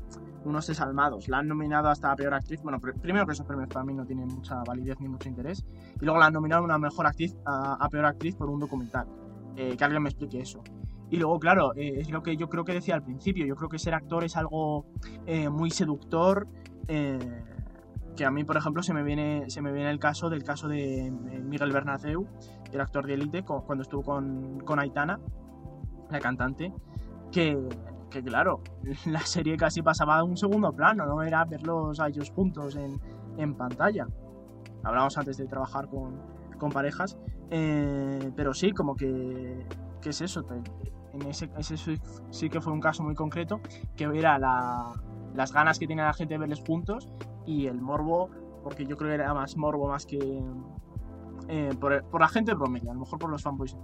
unos 0.46 0.68
desalmados. 0.68 1.28
La 1.28 1.40
han 1.40 1.48
nominado 1.48 1.90
hasta 1.90 2.12
a 2.12 2.16
peor 2.16 2.34
actriz. 2.34 2.62
Bueno, 2.62 2.80
primero 2.80 3.26
que 3.26 3.34
esos 3.34 3.46
premios 3.46 3.68
para 3.70 3.84
mí 3.86 3.94
no 3.94 4.06
tienen 4.06 4.28
mucha 4.28 4.64
validez 4.66 5.00
ni 5.00 5.08
mucho 5.08 5.28
interés. 5.28 5.66
Y 6.00 6.06
luego 6.06 6.20
la 6.20 6.28
han 6.28 6.34
nominado 6.34 6.62
a 6.62 6.66
una 6.66 6.78
mejor 6.78 7.08
actriz, 7.08 7.36
a, 7.46 7.88
peor 7.90 8.06
actriz 8.06 8.36
por 8.36 8.50
un 8.50 8.60
documental. 8.60 9.08
Eh, 9.56 9.76
que 9.78 9.84
alguien 9.84 10.04
me 10.04 10.10
explique 10.10 10.40
eso. 10.40 10.62
Y 11.10 11.18
luego, 11.18 11.40
claro, 11.40 11.74
eh, 11.76 12.00
es 12.00 12.10
lo 12.10 12.22
que 12.24 12.36
yo 12.36 12.50
creo 12.50 12.64
que 12.64 12.74
decía 12.74 12.96
al 12.96 13.04
principio. 13.04 13.46
Yo 13.46 13.56
creo 13.56 13.70
que 13.70 13.80
ser 13.80 13.94
actor 13.94 14.24
es 14.24 14.38
algo 14.38 14.86
eh, 15.26 15.50
muy 15.50 15.72
seductor. 15.72 16.48
que 16.88 18.26
a 18.26 18.32
mí, 18.32 18.44
por 18.46 18.56
ejemplo, 18.56 18.82
se 18.82 18.94
me 18.94 19.04
viene, 19.04 19.50
se 19.50 19.62
me 19.62 19.74
viene 19.74 19.90
el 19.90 20.00
caso 20.00 20.30
del 20.30 20.44
caso 20.44 20.68
de 20.70 21.12
Miguel 21.44 21.72
Bernateu, 21.72 22.28
el 22.72 22.82
actor 22.82 23.06
de 23.06 23.16
Elite, 23.16 23.44
cuando 23.44 23.82
estuvo 23.82 24.04
con, 24.04 24.60
con 24.62 24.80
Aitana, 24.80 25.20
la 26.10 26.20
cantante 26.20 26.72
que, 27.36 27.58
claro, 28.10 28.62
la 29.06 29.22
serie 29.22 29.58
casi 29.58 29.82
pasaba 29.82 30.18
a 30.18 30.24
un 30.24 30.38
segundo 30.38 30.72
plano, 30.74 31.06
no 31.06 31.22
era 31.22 31.44
verlos 31.46 32.00
a 32.00 32.08
ellos 32.08 32.32
juntos 32.32 32.78
en, 33.38 33.56
pantalla. 33.56 34.08
Hablábamos 34.84 35.18
antes 35.18 35.38
de 35.38 35.48
trabajar 35.48 35.90
con, 35.90 36.70
parejas, 36.72 37.18
eh, 37.52 38.32
pero 38.36 38.54
sí, 38.54 38.72
como 38.72 38.96
que, 38.96 39.68
que 40.02 40.10
es 40.10 40.22
eso, 40.22 40.44
en 41.14 41.28
ese, 41.28 41.50
sí 42.30 42.50
que 42.50 42.62
fue 42.62 42.74
un 42.74 42.82
caso 42.82 43.04
muy 43.04 43.16
concreto, 43.16 43.62
que 43.96 44.06
era 44.06 44.38
las 44.40 45.52
ganas 45.52 45.80
que 45.80 45.88
tenía 45.88 46.06
la 46.06 46.14
gente 46.14 46.34
de 46.34 46.40
verles 46.40 46.64
juntos 46.66 47.08
y 47.46 47.68
el 47.68 47.82
morbo, 47.82 48.30
porque 48.64 48.86
yo 48.86 48.98
creo 48.98 49.10
que 49.10 49.16
era 49.16 49.34
más 49.34 49.58
morbo 49.58 49.88
más 49.88 50.06
que 50.06 50.44
eh, 51.48 51.70
por, 51.80 52.20
la 52.20 52.28
gente 52.28 52.56
promedio, 52.56 52.92
a 52.92 52.94
lo 52.94 53.02
mejor 53.02 53.20
por 53.20 53.30
los 53.30 53.44
fanboys 53.44 53.78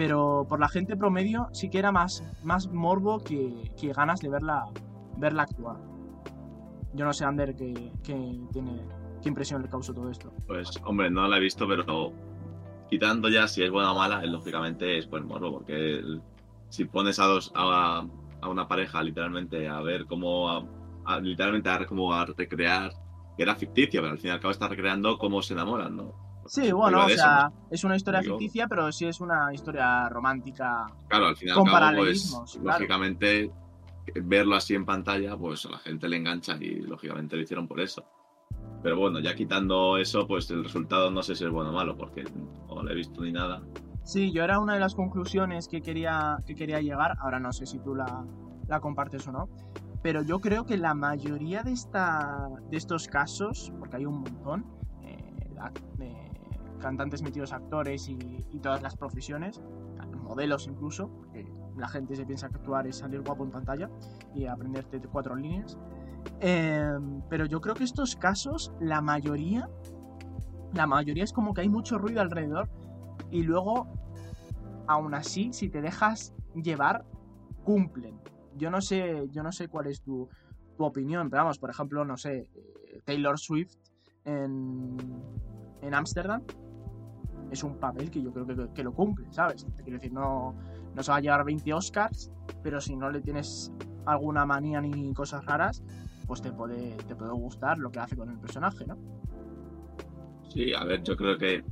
pero 0.00 0.46
por 0.48 0.58
la 0.60 0.68
gente 0.70 0.96
promedio 0.96 1.50
sí 1.52 1.68
que 1.68 1.78
era 1.78 1.92
más, 1.92 2.24
más 2.42 2.68
morbo 2.68 3.22
que, 3.22 3.70
ganas 3.94 4.20
de 4.20 4.30
verla, 4.30 4.64
verla 5.18 5.42
actuar. 5.42 5.76
Yo 6.94 7.04
no 7.04 7.12
sé, 7.12 7.26
Ander, 7.26 7.54
qué, 7.54 7.92
tiene, 8.02 8.80
qué 9.22 9.28
impresión 9.28 9.60
le 9.60 9.68
causó 9.68 9.92
todo 9.92 10.10
esto. 10.10 10.32
Pues, 10.46 10.70
hombre, 10.86 11.10
no 11.10 11.28
la 11.28 11.36
he 11.36 11.40
visto, 11.40 11.68
pero 11.68 12.14
quitando 12.88 13.28
ya 13.28 13.46
si 13.46 13.62
es 13.62 13.70
buena 13.70 13.92
o 13.92 13.94
mala, 13.94 14.24
lógicamente 14.24 14.96
es 14.96 15.06
buen 15.06 15.26
morbo, 15.26 15.52
porque 15.52 16.02
si 16.70 16.86
pones 16.86 17.18
a, 17.18 17.26
dos, 17.26 17.52
a, 17.54 18.06
una 18.48 18.66
pareja 18.66 19.02
literalmente 19.02 19.68
a 19.68 19.82
ver 19.82 20.06
cómo, 20.06 20.66
literalmente 21.20 21.68
a, 21.68 21.84
como 21.84 22.14
a 22.14 22.24
recrear, 22.24 22.90
que 23.36 23.42
era 23.42 23.54
ficticio, 23.54 24.00
pero 24.00 24.12
al 24.12 24.18
fin 24.18 24.30
y 24.30 24.32
al 24.32 24.40
cabo 24.40 24.52
está 24.52 24.66
recreando 24.66 25.18
cómo 25.18 25.42
se 25.42 25.52
enamoran, 25.52 25.94
¿no? 25.94 26.29
Sí, 26.50 26.72
bueno, 26.72 27.06
o 27.06 27.08
sea, 27.08 27.52
es 27.70 27.84
una 27.84 27.94
historia 27.94 28.22
ficticia, 28.22 28.66
pero 28.66 28.90
sí 28.90 29.06
es 29.06 29.20
una 29.20 29.54
historia 29.54 30.08
romántica. 30.08 30.84
Claro, 31.06 31.26
al 31.26 31.36
final, 31.36 31.54
con 31.54 31.66
cabo, 31.66 31.98
pues, 31.98 32.58
lógicamente, 32.60 33.52
verlo 34.24 34.56
así 34.56 34.74
en 34.74 34.84
pantalla, 34.84 35.36
pues 35.36 35.64
a 35.66 35.70
la 35.70 35.78
gente 35.78 36.08
le 36.08 36.16
engancha 36.16 36.56
y 36.60 36.80
lógicamente 36.80 37.36
lo 37.36 37.42
hicieron 37.42 37.68
por 37.68 37.78
eso. 37.78 38.04
Pero 38.82 38.98
bueno, 38.98 39.20
ya 39.20 39.36
quitando 39.36 39.96
eso, 39.96 40.26
pues 40.26 40.50
el 40.50 40.64
resultado 40.64 41.12
no 41.12 41.22
sé 41.22 41.36
si 41.36 41.44
es 41.44 41.50
bueno 41.50 41.70
o 41.70 41.72
malo, 41.72 41.96
porque 41.96 42.24
no 42.68 42.82
lo 42.82 42.90
he 42.90 42.96
visto 42.96 43.22
ni 43.22 43.30
nada. 43.30 43.62
Sí, 44.02 44.32
yo 44.32 44.42
era 44.42 44.58
una 44.58 44.74
de 44.74 44.80
las 44.80 44.96
conclusiones 44.96 45.68
que 45.68 45.82
quería, 45.82 46.38
que 46.44 46.56
quería 46.56 46.80
llegar, 46.80 47.16
ahora 47.20 47.38
no 47.38 47.52
sé 47.52 47.64
si 47.64 47.78
tú 47.78 47.94
la, 47.94 48.24
la 48.66 48.80
compartes 48.80 49.28
o 49.28 49.30
no, 49.30 49.48
pero 50.02 50.22
yo 50.22 50.40
creo 50.40 50.66
que 50.66 50.76
la 50.78 50.94
mayoría 50.94 51.62
de, 51.62 51.70
esta, 51.70 52.48
de 52.68 52.76
estos 52.76 53.06
casos, 53.06 53.72
porque 53.78 53.98
hay 53.98 54.06
un 54.06 54.22
montón, 54.22 54.66
eh, 55.04 55.46
eh 56.00 56.29
cantantes 56.80 57.22
metidos 57.22 57.52
actores 57.52 58.08
y, 58.08 58.16
todas 58.60 58.82
las 58.82 58.96
profesiones, 58.96 59.60
modelos 60.22 60.66
incluso, 60.66 61.08
porque 61.08 61.46
la 61.76 61.88
gente 61.88 62.14
se 62.14 62.26
piensa 62.26 62.48
que 62.48 62.56
actuar 62.56 62.86
es 62.86 62.98
salir 62.98 63.22
guapo 63.22 63.44
en 63.44 63.50
pantalla 63.50 63.90
y 64.34 64.46
aprenderte 64.46 65.00
cuatro 65.00 65.34
líneas. 65.34 65.78
Em, 66.40 67.22
pero 67.28 67.46
yo 67.46 67.60
creo 67.60 67.74
que 67.74 67.84
estos 67.84 68.16
casos, 68.16 68.72
la 68.80 69.00
mayoría, 69.00 69.68
la 70.74 70.86
mayoría 70.86 71.24
es 71.24 71.32
como 71.32 71.54
que 71.54 71.62
hay 71.62 71.68
mucho 71.68 71.98
ruido 71.98 72.20
alrededor 72.20 72.68
y 73.30 73.42
luego, 73.42 73.86
aún 74.86 75.14
así, 75.14 75.52
si 75.52 75.68
te 75.68 75.80
dejas 75.80 76.34
llevar, 76.54 77.04
cumplen. 77.64 78.20
Yo 78.56 78.70
no 78.70 78.80
sé, 78.80 79.28
yo 79.30 79.42
no 79.42 79.52
sé 79.52 79.68
cuál 79.68 79.86
es 79.86 80.02
tu, 80.02 80.28
tu 80.76 80.84
opinión, 80.84 81.30
pero 81.30 81.44
vamos, 81.44 81.58
por 81.58 81.70
ejemplo, 81.70 82.04
no 82.04 82.16
sé, 82.16 82.50
eh, 82.54 83.00
Taylor 83.04 83.38
Swift 83.38 83.76
en 84.24 85.94
Ámsterdam 85.94 86.42
es 87.50 87.62
un 87.62 87.76
papel 87.76 88.10
que 88.10 88.22
yo 88.22 88.32
creo 88.32 88.72
que, 88.72 88.82
lo 88.84 88.92
cumple, 88.92 89.26
¿sabes? 89.30 89.66
Quiero 89.76 89.98
decir, 89.98 90.12
no, 90.12 90.54
no 90.94 91.02
se 91.02 91.10
va 91.10 91.18
a 91.18 91.20
llevar 91.20 91.44
20 91.44 91.72
Oscars, 91.74 92.30
pero 92.62 92.80
si 92.80 92.96
no 92.96 93.10
le 93.10 93.20
tienes 93.20 93.72
alguna 94.06 94.46
manía 94.46 94.80
ni 94.80 95.12
cosas 95.14 95.44
raras, 95.44 95.82
pues 96.26 96.42
te 96.42 96.52
puede, 96.52 96.94
te 97.08 97.16
puede 97.16 97.32
gustar 97.32 97.78
lo 97.78 97.90
que 97.90 97.98
hace 97.98 98.16
con 98.16 98.30
el 98.30 98.38
personaje, 98.38 98.86
¿no? 98.86 98.96
Sí, 100.48 100.72
a 100.72 100.84
ver, 100.84 101.02
yo 101.02 101.16
creo 101.16 101.36
que 101.38 101.64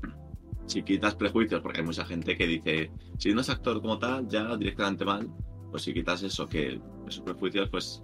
si 0.66 0.82
quitas 0.82 1.14
prejuicios, 1.14 1.60
porque 1.60 1.80
hay 1.80 1.86
mucha 1.86 2.04
gente 2.04 2.36
que 2.36 2.46
dice, 2.46 2.90
si 3.18 3.32
no 3.32 3.40
es 3.40 3.50
actor 3.50 3.80
como 3.80 3.98
tal, 3.98 4.28
ya 4.28 4.56
directamente 4.56 5.04
mal, 5.04 5.28
pues 5.70 5.82
si 5.82 5.94
quitas 5.94 6.22
eso, 6.22 6.48
que 6.48 6.80
esos 7.06 7.22
prejuicios, 7.22 7.68
pues 7.70 8.02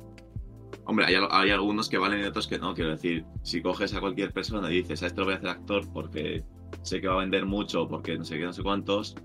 Hombre, 0.87 1.07
hay, 1.07 1.15
hay, 1.31 1.51
algunos 1.51 1.89
que 1.89 1.99
valen 1.99 2.21
y 2.21 2.25
otros 2.25 2.47
que 2.47 2.59
no. 2.59 2.75
Quiero 2.75 2.91
decir, 2.91 3.25
si 3.43 3.63
coges 3.63 3.95
a 3.95 4.01
cualquier 4.01 4.33
persona 4.33 4.71
y 4.71 4.83
dices, 4.83 5.03
a 5.03 5.07
esto 5.07 5.21
lo 5.21 5.27
voy 5.27 5.35
a 5.35 5.37
hacer 5.39 5.49
actor 5.49 5.91
porque 5.93 6.45
sé 6.83 7.01
que 7.01 7.09
va 7.09 7.15
a 7.15 7.19
vender 7.19 7.47
mucho 7.47 7.89
porque 7.89 8.17
no 8.17 8.25
sé 8.25 8.39
qué, 8.39 8.45
no 8.45 8.53
sé 8.53 8.63
cuántos, 8.63 9.17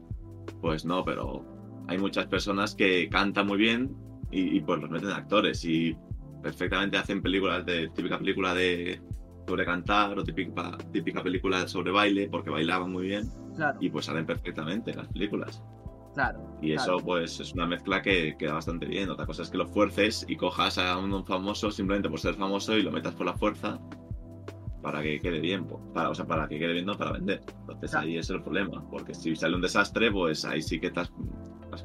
pues 0.61 0.85
no, 0.85 1.03
pero 1.03 1.45
hay 1.87 1.97
muchas 1.97 2.27
personas 2.27 2.75
que 2.75 3.09
cantan 3.09 3.47
muy 3.47 3.57
bien 3.57 3.95
y, 4.31 4.59
pues 4.61 4.79
los 4.79 4.89
meten 4.89 5.09
actores 5.09 5.65
y 5.65 5.97
perfectamente 6.43 6.97
hacen 6.97 7.21
películas 7.21 7.65
de 7.65 7.89
típica 7.89 8.19
película 8.19 8.53
de 8.53 9.01
sobre 9.47 9.65
cantar 9.65 10.17
o 10.19 10.23
típica, 10.23 10.77
típica 10.91 11.23
película 11.23 11.67
sobre 11.67 11.91
baile 11.91 12.29
porque 12.29 12.51
bailaban 12.51 12.91
muy 12.91 13.07
bien 13.07 13.27
y 13.79 13.89
pues 13.89 14.05
salen 14.05 14.25
perfectamente 14.25 14.93
las 14.93 15.07
películas. 15.07 15.63
Claro. 16.13 16.39
Y 16.61 16.73
eso 16.73 16.97
pues 16.97 17.39
es 17.39 17.53
una 17.53 17.65
mezcla 17.65 18.01
que 18.01 18.35
queda 18.37 18.53
bastante 18.53 18.85
bien. 18.85 19.09
Otra 19.09 19.25
cosa 19.25 19.41
es 19.41 19.49
que 19.49 19.57
lo 19.57 19.67
fuerces 19.67 20.25
y 20.27 20.35
cojas 20.35 20.77
a 20.77 20.97
un 20.97 21.25
famoso 21.25 21.71
simplemente 21.71 22.09
por 22.09 22.19
ser 22.19 22.35
famoso 22.35 22.77
y 22.77 22.83
lo 22.83 22.91
metas 22.91 23.15
por 23.15 23.25
la 23.25 23.33
fuerza 23.33 23.79
para 24.81 25.01
que 25.01 25.19
quede 25.19 25.39
bien, 25.39 25.67
para, 25.93 26.09
o 26.09 26.15
sea, 26.15 26.25
para 26.25 26.47
que 26.47 26.57
quede 26.57 26.73
bien, 26.73 26.85
no 26.85 26.97
para 26.97 27.13
vender. 27.13 27.41
Entonces 27.61 27.93
ahí 27.95 28.17
es 28.17 28.29
el 28.29 28.41
problema, 28.41 28.83
porque 28.89 29.13
si 29.13 29.35
sale 29.35 29.55
un 29.55 29.61
desastre, 29.61 30.11
pues 30.11 30.45
ahí 30.45 30.61
sí 30.61 30.79
que 30.79 30.87
estás, 30.87 31.11
has. 31.71 31.83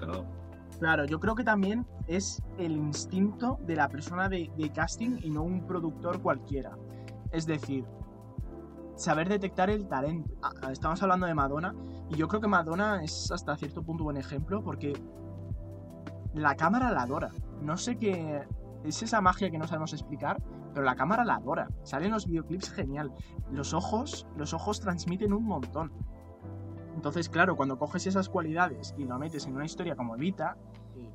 Claro, 0.79 1.05
yo 1.05 1.21
creo 1.21 1.35
que 1.35 1.45
también 1.45 1.87
es 2.09 2.43
el 2.59 2.73
instinto 2.73 3.59
de 3.67 3.77
la 3.77 3.89
persona 3.89 4.29
de, 4.29 4.51
de 4.57 4.71
casting 4.71 5.19
y 5.23 5.31
no 5.31 5.43
un 5.43 5.67
productor 5.67 6.21
cualquiera. 6.21 6.77
Es 7.33 7.47
decir, 7.47 7.85
saber 8.97 9.29
detectar 9.29 9.71
el 9.71 9.87
talento. 9.89 10.31
Ah, 10.43 10.53
ah, 10.63 10.73
Estamos 10.73 11.03
hablando 11.03 11.27
de 11.27 11.35
Madonna 11.35 11.75
y 12.11 12.17
yo 12.17 12.29
creo 12.29 12.41
que 12.41 12.49
Madonna 12.49 13.03
es 13.03 13.31
hasta 13.31 13.57
cierto 13.57 13.83
punto 13.83 14.05
buen 14.05 14.17
ejemplo 14.17 14.63
porque 14.63 14.93
la 16.35 16.57
cámara 16.57 16.91
la 16.93 17.03
adora. 17.03 17.31
No 17.61 17.77
sé 17.77 17.97
qué 17.97 18.43
es 18.85 19.03
esa 19.03 19.21
magia 19.21 19.51
que 19.51 19.59
no 19.59 19.67
sabemos 19.67 19.93
explicar, 19.93 20.43
pero 20.75 20.85
la 20.85 20.97
cámara 20.97 21.25
la 21.25 21.37
adora. 21.37 21.69
Salen 21.85 22.11
los 22.11 22.27
videoclips 22.27 22.71
genial. 22.73 23.13
Los 23.51 23.73
ojos, 23.73 24.27
los 24.37 24.53
ojos 24.53 24.81
transmiten 24.81 25.33
un 25.33 25.45
montón. 25.45 25.93
Entonces, 26.95 27.29
claro, 27.29 27.57
cuando 27.57 27.79
coges 27.79 28.07
esas 28.07 28.29
cualidades 28.29 28.95
y 28.99 29.05
lo 29.05 29.19
metes 29.19 29.47
en 29.47 29.55
una 29.55 29.65
historia 29.65 29.97
como 29.97 30.17
Evita, 30.17 30.57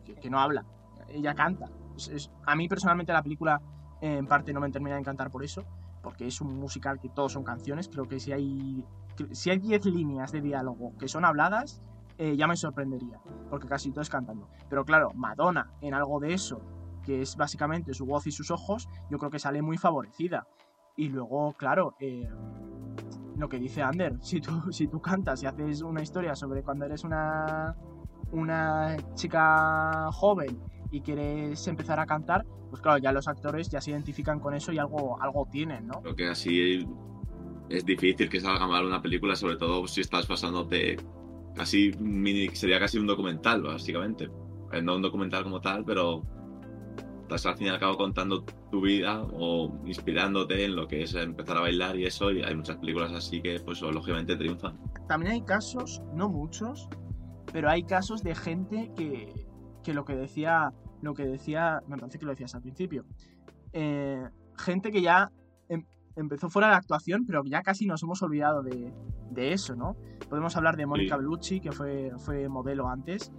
que, 0.05 0.15
que 0.15 0.29
no 0.29 0.39
habla, 0.39 0.65
ella 1.09 1.33
canta. 1.35 1.67
Es- 1.95 2.07
es- 2.09 2.31
a 2.45 2.55
mí 2.55 2.67
personalmente 2.67 3.13
la 3.13 3.21
película 3.23 3.61
eh, 4.01 4.17
en 4.17 4.27
parte 4.27 4.53
no 4.53 4.59
me 4.61 4.69
termina 4.71 4.95
de 4.95 5.01
encantar 5.01 5.29
por 5.29 5.43
eso, 5.43 5.65
porque 6.01 6.25
es 6.25 6.39
un 6.41 6.57
musical 6.57 6.99
que 6.99 7.09
todos 7.09 7.33
son 7.33 7.43
canciones. 7.43 7.89
Creo 7.89 8.07
que 8.07 8.19
si 8.19 8.31
hay 8.31 8.83
si 9.31 9.49
hay 9.49 9.59
10 9.59 9.83
líneas 9.85 10.31
de 10.31 10.39
diálogo 10.39 10.93
que 10.97 11.09
son 11.09 11.25
habladas, 11.25 11.81
eh, 12.17 12.37
ya 12.37 12.47
me 12.47 12.55
sorprendería, 12.55 13.19
porque 13.49 13.67
casi 13.67 13.91
todo 13.91 14.01
es 14.01 14.09
cantando. 14.09 14.47
Pero 14.69 14.85
claro, 14.85 15.11
Madonna 15.13 15.71
en 15.81 15.93
algo 15.93 16.21
de 16.21 16.33
eso, 16.33 16.61
que 17.09 17.23
es 17.23 17.35
básicamente 17.35 17.95
su 17.95 18.05
voz 18.05 18.27
y 18.27 18.31
sus 18.31 18.51
ojos, 18.51 18.87
yo 19.09 19.17
creo 19.17 19.31
que 19.31 19.39
sale 19.39 19.63
muy 19.63 19.77
favorecida. 19.79 20.45
Y 20.95 21.09
luego, 21.09 21.53
claro, 21.53 21.95
eh, 21.99 22.29
lo 23.35 23.49
que 23.49 23.57
dice 23.57 23.81
Ander, 23.81 24.17
si 24.21 24.39
tú, 24.39 24.71
si 24.71 24.87
tú 24.87 25.01
cantas 25.01 25.41
y 25.41 25.47
haces 25.47 25.81
una 25.81 26.03
historia 26.03 26.35
sobre 26.35 26.61
cuando 26.61 26.85
eres 26.85 27.03
una, 27.03 27.75
una 28.31 28.95
chica 29.15 30.11
joven 30.11 30.59
y 30.91 31.01
quieres 31.01 31.67
empezar 31.67 31.99
a 31.99 32.05
cantar, 32.05 32.45
pues 32.69 32.79
claro, 32.79 32.99
ya 32.99 33.11
los 33.11 33.27
actores 33.27 33.69
ya 33.69 33.81
se 33.81 33.89
identifican 33.89 34.39
con 34.39 34.53
eso 34.53 34.71
y 34.71 34.77
algo, 34.77 35.19
algo 35.19 35.47
tienen, 35.51 35.87
¿no? 35.87 36.01
Creo 36.03 36.15
que 36.15 36.27
así 36.27 36.87
es 37.69 37.85
difícil 37.85 38.29
que 38.29 38.39
salga 38.39 38.67
mal 38.67 38.85
una 38.85 39.01
película, 39.01 39.35
sobre 39.35 39.55
todo 39.55 39.87
si 39.87 40.01
estás 40.01 40.27
pasándote 40.27 40.97
casi 41.55 41.91
sería 42.53 42.79
casi 42.79 42.99
un 42.99 43.07
documental, 43.07 43.63
básicamente. 43.63 44.29
Eh, 44.71 44.81
No 44.83 44.95
un 44.95 45.01
documental 45.01 45.41
como 45.41 45.59
tal, 45.59 45.83
pero 45.83 46.23
estás 47.35 47.45
al 47.51 47.57
fin 47.57 47.67
y 47.67 47.69
al 47.69 47.79
cabo 47.79 47.97
contando 47.97 48.43
tu 48.71 48.81
vida 48.81 49.21
o 49.23 49.79
inspirándote 49.85 50.65
en 50.65 50.75
lo 50.75 50.87
que 50.87 51.03
es 51.03 51.13
empezar 51.15 51.57
a 51.57 51.61
bailar 51.61 51.95
y 51.97 52.05
eso, 52.05 52.31
y 52.31 52.41
hay 52.43 52.55
muchas 52.55 52.77
películas 52.77 53.11
así 53.13 53.41
que 53.41 53.59
pues 53.59 53.81
lógicamente 53.81 54.35
triunfan. 54.35 54.77
También 55.07 55.33
hay 55.33 55.41
casos, 55.41 56.01
no 56.13 56.29
muchos, 56.29 56.87
pero 57.51 57.69
hay 57.69 57.83
casos 57.83 58.21
de 58.23 58.35
gente 58.35 58.91
que, 58.95 59.33
que 59.83 59.93
lo 59.93 60.05
que 60.05 60.15
decía, 60.15 60.73
lo 61.01 61.13
que 61.13 61.25
decía, 61.25 61.81
me 61.87 61.97
parece 61.97 62.19
que 62.19 62.25
lo 62.25 62.31
decías 62.31 62.55
al 62.55 62.61
principio, 62.61 63.05
eh, 63.73 64.23
gente 64.57 64.91
que 64.91 65.01
ya 65.01 65.31
em- 65.69 65.85
empezó 66.15 66.49
fuera 66.49 66.67
de 66.67 66.71
la 66.73 66.77
actuación, 66.77 67.25
pero 67.25 67.43
ya 67.45 67.61
casi 67.61 67.85
nos 67.85 68.03
hemos 68.03 68.21
olvidado 68.21 68.61
de, 68.63 68.93
de 69.31 69.53
eso, 69.53 69.75
¿no? 69.75 69.95
Podemos 70.29 70.55
hablar 70.57 70.75
de 70.77 70.85
Mónica 70.85 71.15
Sí. 71.15 71.21
Bellucci, 71.21 71.59
que 71.61 71.71
fue, 71.71 72.11
fue 72.17 72.49
modelo 72.49 72.87
antes. 72.87 73.31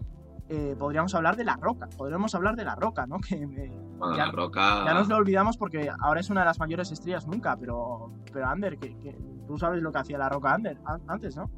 Eh, 0.53 0.75
podríamos 0.77 1.15
hablar 1.15 1.37
de 1.37 1.45
La 1.45 1.57
Roca, 1.57 1.89
podríamos 1.97 2.35
hablar 2.35 2.57
de 2.57 2.65
La 2.65 2.75
Roca, 2.75 3.07
¿no? 3.07 3.19
Que 3.29 3.37
eh, 3.37 3.73
Bueno, 3.99 4.17
Ya- 4.17 4.27
La 4.27 4.33
Roca... 4.33 4.85
ya 4.85 4.95
nos 4.95 5.09
lo 5.09 5.17
olvidamos 5.17 5.57
porque 5.57 5.89
ahora 6.01 6.21
es 6.21 6.29
una 6.29 6.41
de 6.41 6.47
las 6.47 6.59
mayores 6.59 6.91
estrellas 6.91 7.27
nunca, 7.27 7.57
pero, 7.57 8.13
pero 8.33 8.47
Ander, 8.47 8.77
que, 8.79 8.97
que 8.99 9.17
tú 9.47 9.57
sabes 9.59 9.81
lo 9.83 9.93
que 9.93 9.99
hacía 9.99 10.19
La 10.19 10.29
Roca 10.29 10.53
Ander, 10.55 10.77
an- 10.87 11.03
antes, 11.07 11.37
¿no? 11.37 11.49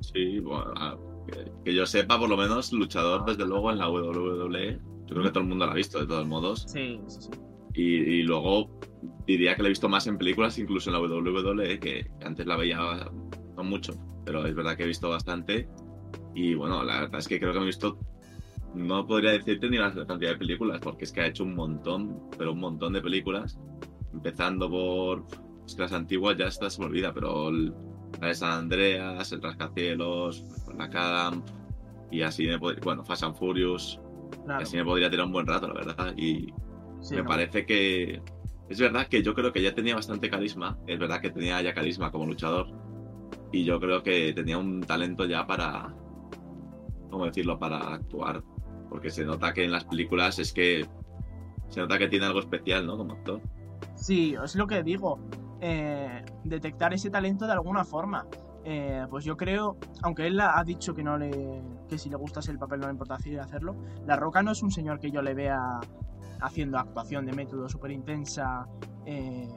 Sí, 0.00 0.40
bueno, 0.40 0.72
que, 1.26 1.52
que 1.64 1.74
yo 1.74 1.86
sepa, 1.86 2.18
por 2.18 2.28
lo 2.28 2.36
menos, 2.36 2.72
luchador 2.72 3.24
desde 3.24 3.46
luego 3.46 3.70
en 3.70 3.78
la 3.78 3.88
WWE. 3.88 4.80
Yo 5.06 5.14
creo 5.14 5.22
que 5.22 5.30
todo 5.30 5.42
el 5.42 5.48
mundo 5.48 5.66
la 5.66 5.72
ha 5.72 5.74
visto, 5.76 6.00
de 6.00 6.06
todos 6.06 6.26
modos. 6.26 6.64
Sí, 6.68 7.00
sí, 7.06 7.22
sí. 7.22 7.30
Y, 7.74 7.82
y 7.84 8.22
luego 8.24 8.80
diría 9.26 9.54
que 9.54 9.62
la 9.62 9.68
he 9.68 9.70
visto 9.70 9.88
más 9.88 10.06
en 10.08 10.18
películas, 10.18 10.58
incluso 10.58 10.90
en 10.90 10.94
la 10.94 11.00
WWE, 11.00 11.78
que 11.78 12.10
antes 12.24 12.46
la 12.46 12.56
veía 12.56 12.78
no 13.56 13.62
mucho, 13.62 13.92
pero 14.24 14.44
es 14.46 14.54
verdad 14.56 14.76
que 14.76 14.82
he 14.84 14.86
visto 14.88 15.08
bastante. 15.08 15.68
Y 16.34 16.54
bueno, 16.54 16.82
la 16.82 17.02
verdad 17.02 17.20
es 17.20 17.28
que 17.28 17.38
creo 17.38 17.52
que 17.52 17.58
me 17.58 17.64
he 17.64 17.66
visto, 17.66 17.98
no 18.74 19.06
podría 19.06 19.32
decirte 19.32 19.68
ni 19.68 19.76
la 19.78 19.92
cantidad 20.06 20.30
de 20.32 20.36
películas, 20.36 20.80
porque 20.80 21.04
es 21.04 21.12
que 21.12 21.20
ha 21.22 21.26
hecho 21.26 21.44
un 21.44 21.54
montón, 21.54 22.20
pero 22.38 22.52
un 22.52 22.60
montón 22.60 22.92
de 22.92 23.00
películas, 23.02 23.58
empezando 24.12 24.68
por 24.70 25.24
es 25.66 25.74
que 25.74 25.82
las 25.82 25.92
antiguas 25.92 26.36
ya 26.36 26.46
estas 26.46 26.74
se 26.74 26.80
me 26.80 26.86
olvida, 26.86 27.12
pero 27.12 27.48
el- 27.48 27.72
la 28.20 28.28
de 28.28 28.34
San 28.34 28.52
Andreas, 28.52 29.30
el 29.32 29.40
Rascacielos, 29.42 30.44
la 30.76 30.88
Cadam, 30.90 31.42
y 32.10 32.22
así 32.22 32.46
me 32.46 32.58
pod- 32.58 32.80
bueno, 32.82 33.04
Fast 33.04 33.22
and 33.24 33.36
Furious, 33.36 34.00
y 34.32 34.44
Claro. 34.44 34.62
así 34.62 34.76
me 34.76 34.84
podría 34.84 35.08
tirar 35.10 35.26
un 35.26 35.32
buen 35.32 35.46
rato, 35.46 35.68
la 35.68 35.74
verdad. 35.74 36.14
Y, 36.16 36.52
Sí, 37.00 37.14
me 37.14 37.22
no. 37.22 37.28
parece 37.28 37.64
que 37.64 38.20
es 38.68 38.78
verdad 38.80 39.06
que 39.06 39.22
yo 39.22 39.32
creo 39.34 39.52
que 39.52 39.62
ya 39.62 39.74
tenía 39.74 39.94
bastante 39.94 40.28
carisma. 40.28 40.76
Es 40.86 40.98
verdad 40.98 41.20
que 41.20 41.30
tenía 41.30 41.60
ya 41.62 41.72
carisma 41.72 42.10
como 42.10 42.26
luchador. 42.26 42.66
Y 43.52 43.64
yo 43.64 43.80
creo 43.80 44.02
que 44.02 44.32
tenía 44.34 44.58
un 44.58 44.80
talento 44.82 45.24
ya 45.24 45.46
para. 45.46 45.94
¿Cómo 47.10 47.24
decirlo? 47.24 47.58
Para 47.58 47.94
actuar. 47.94 48.42
Porque 48.90 49.08
se 49.10 49.24
nota 49.24 49.54
que 49.54 49.64
en 49.64 49.72
las 49.72 49.84
películas 49.84 50.38
es 50.38 50.52
que. 50.52 50.86
Se 51.68 51.80
nota 51.80 51.96
que 51.98 52.08
tiene 52.08 52.26
algo 52.26 52.40
especial, 52.40 52.84
¿no? 52.86 52.98
Como 52.98 53.14
actor. 53.14 53.40
Sí, 53.94 54.36
es 54.44 54.54
lo 54.56 54.66
que 54.66 54.82
digo. 54.82 55.18
eh, 55.62 56.24
detectar 56.44 56.92
ese 56.92 57.10
talento 57.10 57.46
de 57.46 57.52
alguna 57.52 57.84
forma. 57.84 58.26
Eh, 58.64 59.06
pues 59.08 59.24
yo 59.24 59.36
creo, 59.36 59.76
aunque 60.02 60.26
él 60.26 60.38
ha 60.40 60.62
dicho 60.64 60.94
que 60.94 61.02
no 61.02 61.16
le, 61.16 61.62
que 61.88 61.96
si 61.96 62.10
le 62.10 62.16
gustase 62.16 62.50
el 62.50 62.58
papel 62.58 62.80
no 62.80 62.86
le 62.88 62.92
importa 62.92 63.14
hacerlo, 63.14 63.74
La 64.06 64.16
Roca 64.16 64.42
no 64.42 64.50
es 64.52 64.62
un 64.62 64.70
señor 64.70 65.00
que 65.00 65.10
yo 65.10 65.22
le 65.22 65.32
vea 65.32 65.80
haciendo 66.42 66.78
actuación 66.78 67.24
de 67.26 67.32
método 67.32 67.68
súper 67.68 67.90
intensa, 67.90 68.66
eh, 69.06 69.48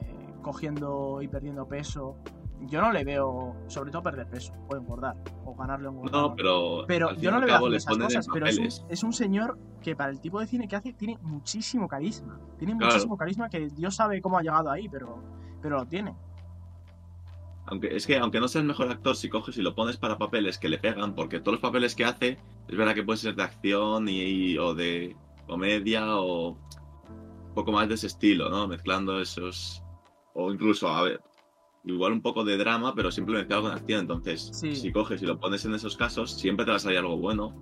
cogiendo 0.42 1.20
y 1.22 1.28
perdiendo 1.28 1.66
peso. 1.66 2.16
Yo 2.60 2.80
no 2.80 2.92
le 2.92 3.04
veo, 3.04 3.56
sobre 3.66 3.90
todo 3.90 4.02
perder 4.02 4.28
peso, 4.28 4.52
o 4.68 4.76
engordar, 4.76 5.16
o 5.44 5.54
ganarle 5.54 5.88
un 5.88 6.02
No, 6.10 6.34
pero. 6.34 6.84
Pero 6.86 7.08
al 7.10 7.18
yo 7.18 7.30
no 7.30 7.40
le 7.40 7.46
veo 7.46 7.68
le 7.68 7.76
esas 7.76 7.96
cosas, 7.98 8.26
pero 8.32 8.46
es 8.46 8.58
un, 8.58 8.68
es 8.88 9.02
un 9.02 9.12
señor 9.12 9.58
que 9.82 9.94
para 9.96 10.10
el 10.10 10.20
tipo 10.20 10.40
de 10.40 10.46
cine 10.46 10.68
que 10.68 10.76
hace 10.76 10.92
tiene 10.92 11.18
muchísimo 11.20 11.88
carisma. 11.88 12.40
Tiene 12.58 12.74
Claro. 12.76 12.92
muchísimo 12.92 13.16
carisma 13.16 13.48
que 13.48 13.68
Dios 13.70 13.96
sabe 13.96 14.20
cómo 14.22 14.38
ha 14.38 14.42
llegado 14.42 14.70
ahí, 14.70 14.88
pero, 14.88 15.22
pero 15.60 15.76
lo 15.78 15.86
tiene. 15.86 16.14
Aunque, 17.66 17.96
es 17.96 18.06
que 18.06 18.18
aunque 18.18 18.40
no 18.40 18.48
sea 18.48 18.60
el 18.60 18.66
mejor 18.66 18.90
actor, 18.90 19.16
si 19.16 19.28
coges 19.28 19.56
y 19.56 19.62
lo 19.62 19.74
pones 19.74 19.96
para 19.96 20.18
papeles 20.18 20.58
que 20.58 20.68
le 20.68 20.78
pegan, 20.78 21.14
porque 21.14 21.40
todos 21.40 21.54
los 21.54 21.62
papeles 21.62 21.94
que 21.94 22.04
hace, 22.04 22.38
es 22.68 22.76
verdad 22.76 22.94
que 22.94 23.02
pueden 23.02 23.18
ser 23.18 23.34
de 23.34 23.42
acción 23.42 24.08
y, 24.08 24.20
y- 24.20 24.58
o 24.58 24.74
de 24.74 25.16
comedia 25.46 26.16
o 26.18 26.50
un 26.50 27.54
poco 27.54 27.72
más 27.72 27.88
de 27.88 27.94
ese 27.94 28.06
estilo, 28.08 28.50
¿no? 28.50 28.68
Mezclando 28.68 29.18
esos. 29.20 29.82
O 30.34 30.52
incluso, 30.52 30.88
a 30.88 31.02
ver, 31.02 31.22
igual 31.84 32.12
un 32.12 32.22
poco 32.22 32.44
de 32.44 32.56
drama, 32.56 32.94
pero 32.94 33.10
siempre 33.10 33.34
mezclado 33.36 33.62
con 33.62 33.72
acción. 33.72 34.00
Entonces, 34.00 34.50
Sí. 34.52 34.74
si 34.74 34.92
coges 34.92 35.22
y 35.22 35.26
lo 35.26 35.38
pones 35.38 35.64
en 35.64 35.74
esos 35.74 35.96
casos, 35.96 36.32
siempre 36.32 36.64
te 36.64 36.70
va 36.70 36.76
a 36.76 36.80
salir 36.80 36.98
algo 36.98 37.16
bueno. 37.18 37.54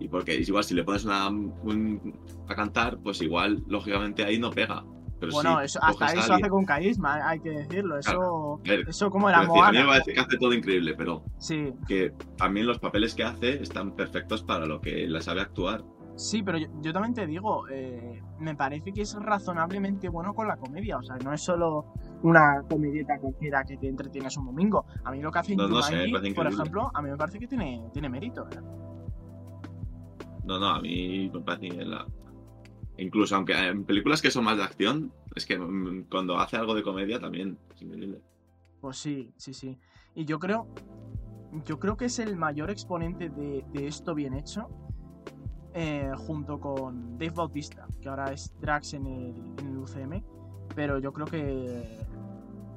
Y 0.00 0.08
porque 0.08 0.36
es 0.38 0.48
igual, 0.48 0.62
si 0.64 0.74
le 0.74 0.84
pones 0.84 1.04
una, 1.04 1.28
un- 1.28 2.14
a 2.48 2.54
cantar, 2.54 2.98
pues 3.02 3.20
igual, 3.22 3.62
lógicamente 3.66 4.24
ahí 4.24 4.38
no 4.38 4.50
pega. 4.50 4.84
Pero 5.20 5.32
bueno, 5.32 5.58
si 5.58 5.64
eso, 5.64 5.80
hasta 5.82 6.06
eso 6.12 6.20
alguien- 6.20 6.32
hace 6.44 6.48
con 6.50 6.64
carisma, 6.64 7.28
hay 7.28 7.40
que 7.40 7.50
decirlo. 7.50 7.98
Eso, 7.98 8.60
ver, 8.64 8.84
eso 8.88 9.10
como 9.10 9.28
era 9.28 9.38
Quiero 9.40 9.52
decir, 9.54 9.64
a 9.64 9.72
mí 9.72 9.78
me 9.78 9.84
Moana. 9.84 9.98
parece 9.98 10.14
que 10.14 10.20
hace 10.20 10.36
todo 10.38 10.52
increíble, 10.54 10.94
pero 10.96 11.24
Sí, 11.38 11.72
que 11.88 12.12
también 12.36 12.66
los 12.68 12.78
papeles 12.78 13.16
que 13.16 13.24
hace 13.24 13.60
están 13.60 13.96
perfectos 13.96 14.44
para 14.44 14.64
lo 14.66 14.80
que 14.80 15.08
la 15.08 15.20
sabe 15.20 15.40
actuar. 15.40 15.82
sí, 16.14 16.42
pero 16.44 16.58
yo, 16.58 16.66
yo 16.82 16.92
también 16.92 17.14
te 17.14 17.26
digo, 17.26 17.68
eh, 17.68 18.22
me 18.40 18.54
parece 18.54 18.92
que 18.92 19.02
es 19.02 19.14
razonablemente 19.14 20.08
bueno 20.08 20.34
con 20.34 20.46
la 20.46 20.56
comedia. 20.56 20.98
O 20.98 21.02
sea, 21.02 21.16
no 21.24 21.32
es 21.32 21.40
solo 21.42 21.86
una 22.22 22.62
comedieta 22.68 23.18
cualquiera 23.18 23.64
que 23.64 23.76
te 23.76 23.88
entretienes 23.88 24.36
un 24.36 24.46
domingo. 24.46 24.86
A 25.04 25.10
mí 25.10 25.20
lo 25.20 25.30
que 25.30 25.38
hace 25.38 25.56
No, 25.56 25.68
no 25.68 25.82
sé, 25.82 25.96
me 25.96 26.06
Jumanji, 26.06 26.12
parece 26.12 26.34
por 26.34 26.46
ejemplo, 26.46 26.90
a 26.94 27.02
mí 27.02 27.10
me 27.10 27.16
parece 27.16 27.38
que 27.38 27.46
tiene, 27.46 27.88
tiene 27.92 28.08
mérito. 28.08 28.48
¿eh? 28.50 28.60
No, 30.44 30.58
no, 30.58 30.68
a 30.68 30.80
mí 30.80 31.30
me 31.32 31.40
parece 31.40 31.76
que 31.76 31.84
la... 31.84 32.06
Incluso 32.96 33.36
aunque 33.36 33.52
en 33.52 33.84
películas 33.84 34.20
que 34.20 34.30
son 34.30 34.44
más 34.44 34.56
de 34.56 34.64
acción, 34.64 35.12
es 35.36 35.46
que 35.46 35.56
mm, 35.56 36.06
cuando 36.10 36.38
hace 36.38 36.56
algo 36.56 36.74
de 36.74 36.82
comedia 36.82 37.20
también 37.20 37.56
es 37.74 37.82
increíble. 37.82 38.20
Pues 38.80 38.96
sí, 38.96 39.32
sí, 39.36 39.54
sí. 39.54 39.78
Y 40.14 40.24
yo 40.24 40.38
creo, 40.40 40.66
yo 41.64 41.78
creo 41.78 41.96
que 41.96 42.06
es 42.06 42.18
el 42.18 42.36
mayor 42.36 42.70
exponente 42.70 43.28
de, 43.28 43.64
de 43.72 43.86
esto 43.86 44.14
bien 44.14 44.34
hecho, 44.34 44.68
eh, 45.74 46.10
junto 46.16 46.58
con 46.58 47.18
Dave 47.18 47.30
Bautista, 47.30 47.86
que 48.00 48.08
ahora 48.08 48.32
es 48.32 48.52
Drax 48.60 48.94
en 48.94 49.06
el, 49.06 49.34
en 49.58 49.68
el 49.68 49.78
UCM, 49.78 50.24
pero 50.78 51.00
yo 51.00 51.12
creo 51.12 51.26
que, 51.26 52.06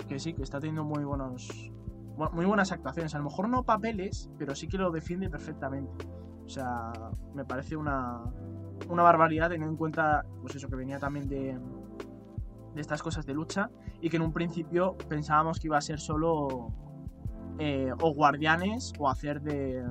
que 0.08 0.18
sí, 0.18 0.34
que 0.34 0.42
está 0.42 0.60
teniendo 0.60 0.84
muy 0.84 1.04
buenos, 1.04 1.72
bu- 2.18 2.32
muy 2.32 2.48
buenas 2.48 2.72
actuaciones. 2.72 3.14
A 3.14 3.20
lo 3.20 3.26
mejor 3.26 3.48
no 3.48 3.62
papeles, 3.62 4.28
pero 4.40 4.56
sí 4.56 4.68
que 4.68 4.80
lo 4.80 4.90
defiende 4.90 5.30
perfectamente. 5.30 6.08
O 6.44 6.50
sea, 6.50 6.92
me 7.36 7.46
parece 7.46 7.76
una, 7.76 8.24
una 8.90 9.04
barbaridad 9.04 9.50
teniendo 9.50 9.72
en 9.74 9.78
cuenta, 9.78 10.26
pues 10.42 10.56
eso, 10.56 10.68
que 10.68 10.76
venía 10.76 10.98
también 10.98 11.30
de, 11.30 11.60
de 12.74 12.82
estas 12.82 13.04
cosas 13.04 13.24
de 13.28 13.36
lucha 13.36 13.70
y 14.02 14.10
que 14.10 14.18
en 14.18 14.24
un 14.24 14.34
principio 14.34 14.98
pensábamos 15.08 15.60
que 15.60 15.68
iba 15.68 15.78
a 15.78 15.82
ser 15.82 16.00
solo 16.00 16.70
eh, 17.60 17.94
o 18.02 18.16
guardianes 18.16 18.94
o 18.98 19.10
hacer 19.10 19.44
de 19.44 19.86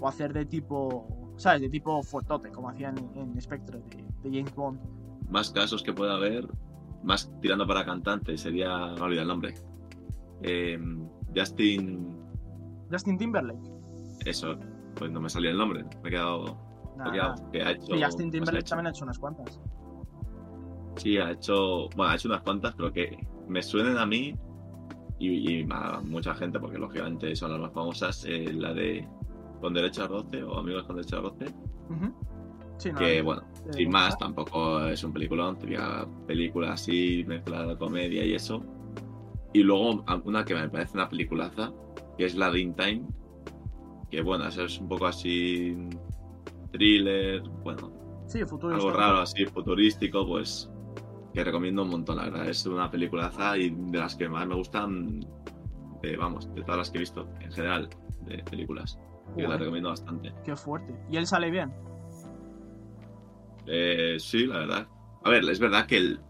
o 0.00 0.08
hacer 0.08 0.32
de 0.32 0.46
tipo 0.46 1.06
¿sabes? 1.36 1.60
De 1.60 1.68
tipo 1.68 2.02
fuertote, 2.02 2.50
como 2.50 2.68
hacían 2.70 2.98
en, 3.14 3.30
en 3.34 3.40
Spectre 3.40 3.78
de, 3.78 4.04
de 4.28 4.36
James 4.36 4.52
Bond. 4.52 4.80
Más 5.30 5.50
casos 5.50 5.82
que 5.84 5.92
pueda 5.92 6.14
haber, 6.14 6.48
más 7.02 7.30
tirando 7.40 7.66
para 7.66 7.84
cantante, 7.84 8.36
sería. 8.38 8.68
Me 8.94 9.00
olvidado 9.00 9.22
el 9.22 9.28
nombre. 9.28 9.54
Eh, 10.42 10.78
Justin. 11.36 12.16
Justin 12.90 13.18
Timberlake. 13.18 13.70
Eso, 14.24 14.56
pues 14.94 15.10
no 15.10 15.20
me 15.20 15.28
salía 15.28 15.50
el 15.50 15.58
nombre. 15.58 15.84
Me 16.02 16.08
he 16.08 16.12
quedado. 16.12 16.56
Nada. 16.96 17.36
que 17.52 17.62
ha 17.62 17.70
hecho, 17.72 17.94
Y 17.94 18.02
Justin 18.02 18.30
Timberlake 18.32 18.58
hecho- 18.60 18.70
también 18.70 18.86
ha 18.88 18.90
hecho 18.90 19.04
unas 19.04 19.18
cuantas. 19.20 19.60
Sí, 20.96 21.16
ha 21.18 21.30
hecho. 21.30 21.88
Bueno, 21.96 22.10
ha 22.12 22.16
hecho 22.16 22.28
unas 22.28 22.42
cuantas, 22.42 22.74
pero 22.74 22.92
que 22.92 23.16
me 23.46 23.62
suenen 23.62 23.96
a 23.98 24.04
mí 24.06 24.34
y, 25.20 25.60
y 25.62 25.66
a 25.70 26.00
mucha 26.00 26.34
gente, 26.34 26.58
porque 26.58 26.76
lógicamente 26.78 27.34
son 27.36 27.52
las 27.52 27.60
más 27.60 27.72
famosas. 27.72 28.24
eh, 28.24 28.52
la 28.52 28.72
de 28.74 29.06
Con 29.60 29.74
Derecho 29.74 30.04
a 30.04 30.08
Roce 30.08 30.42
o 30.42 30.58
Amigos 30.58 30.84
con 30.84 30.96
Derecho 30.96 31.18
a 31.18 31.20
Roce. 31.20 31.46
Sí, 32.78 32.92
no, 32.92 32.98
que 32.98 33.18
no, 33.18 33.24
bueno, 33.24 33.42
sin 33.70 33.86
¿cómo 33.86 33.98
más, 33.98 34.18
tampoco 34.18 34.84
es 34.86 35.04
un 35.04 35.12
peliculón, 35.12 35.58
típica 35.58 36.06
película 36.26 36.72
así, 36.72 37.24
mezclada 37.26 37.66
de 37.66 37.76
comedia 37.76 38.24
y 38.24 38.34
eso. 38.34 38.64
Y 39.52 39.62
luego 39.62 40.04
una 40.24 40.44
que 40.44 40.54
me 40.54 40.68
parece 40.68 40.96
una 40.96 41.08
peliculaza, 41.08 41.72
que 42.16 42.24
es 42.24 42.34
la 42.34 42.50
de 42.50 42.60
In 42.60 42.74
Time, 42.74 43.02
que 44.10 44.22
bueno, 44.22 44.46
eso 44.46 44.64
es 44.64 44.78
un 44.78 44.88
poco 44.88 45.06
así 45.06 45.76
thriller, 46.72 47.42
bueno, 47.62 47.92
Sí, 48.28 48.40
algo 48.40 48.92
raro 48.92 49.20
así, 49.20 49.46
futurístico, 49.46 50.26
pues 50.26 50.70
que 51.32 51.42
recomiendo 51.42 51.82
un 51.82 51.88
montón, 51.88 52.18
la 52.18 52.24
verdad. 52.24 52.46
Es 52.46 52.66
una 52.66 52.90
peliculaza 52.90 53.56
y 53.56 53.70
de 53.70 53.98
las 53.98 54.16
que 54.16 54.28
más 54.28 54.46
me 54.46 54.54
gustan, 54.54 55.20
de, 56.02 56.16
vamos, 56.16 56.52
de 56.54 56.62
todas 56.62 56.76
las 56.76 56.90
que 56.90 56.98
he 56.98 57.00
visto 57.00 57.26
en 57.40 57.50
general 57.52 57.88
de 58.26 58.42
películas. 58.44 58.98
Que 59.34 59.48
la 59.48 59.56
recomiendo 59.56 59.88
bastante. 59.88 60.34
Qué 60.44 60.54
fuerte. 60.56 60.94
Y 61.10 61.16
él 61.16 61.26
sale 61.26 61.50
bien. 61.50 61.72
Eh, 63.68 64.16
sí, 64.18 64.46
la 64.46 64.58
verdad. 64.58 64.88
A 65.24 65.30
ver, 65.30 65.44
es 65.44 65.58
verdad 65.58 65.86
que 65.86 65.96
el, 65.98 66.20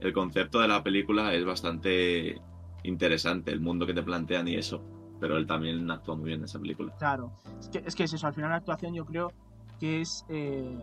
el 0.00 0.12
concepto 0.12 0.60
de 0.60 0.68
la 0.68 0.82
película 0.82 1.34
es 1.34 1.44
bastante 1.44 2.40
interesante, 2.84 3.52
el 3.52 3.60
mundo 3.60 3.86
que 3.86 3.94
te 3.94 4.02
plantean 4.02 4.48
y 4.48 4.54
eso. 4.54 4.82
Pero 5.20 5.36
él 5.36 5.46
también 5.46 5.90
actúa 5.90 6.14
muy 6.14 6.26
bien 6.26 6.40
en 6.40 6.44
esa 6.44 6.58
película. 6.58 6.94
Claro. 6.98 7.32
Es 7.58 7.68
que 7.68 7.82
es, 7.84 7.94
que 7.94 8.04
es 8.04 8.12
eso. 8.12 8.26
Al 8.26 8.34
final 8.34 8.50
la 8.50 8.56
actuación 8.56 8.94
yo 8.94 9.04
creo 9.04 9.32
que 9.80 10.00
es 10.00 10.24
eh, 10.28 10.78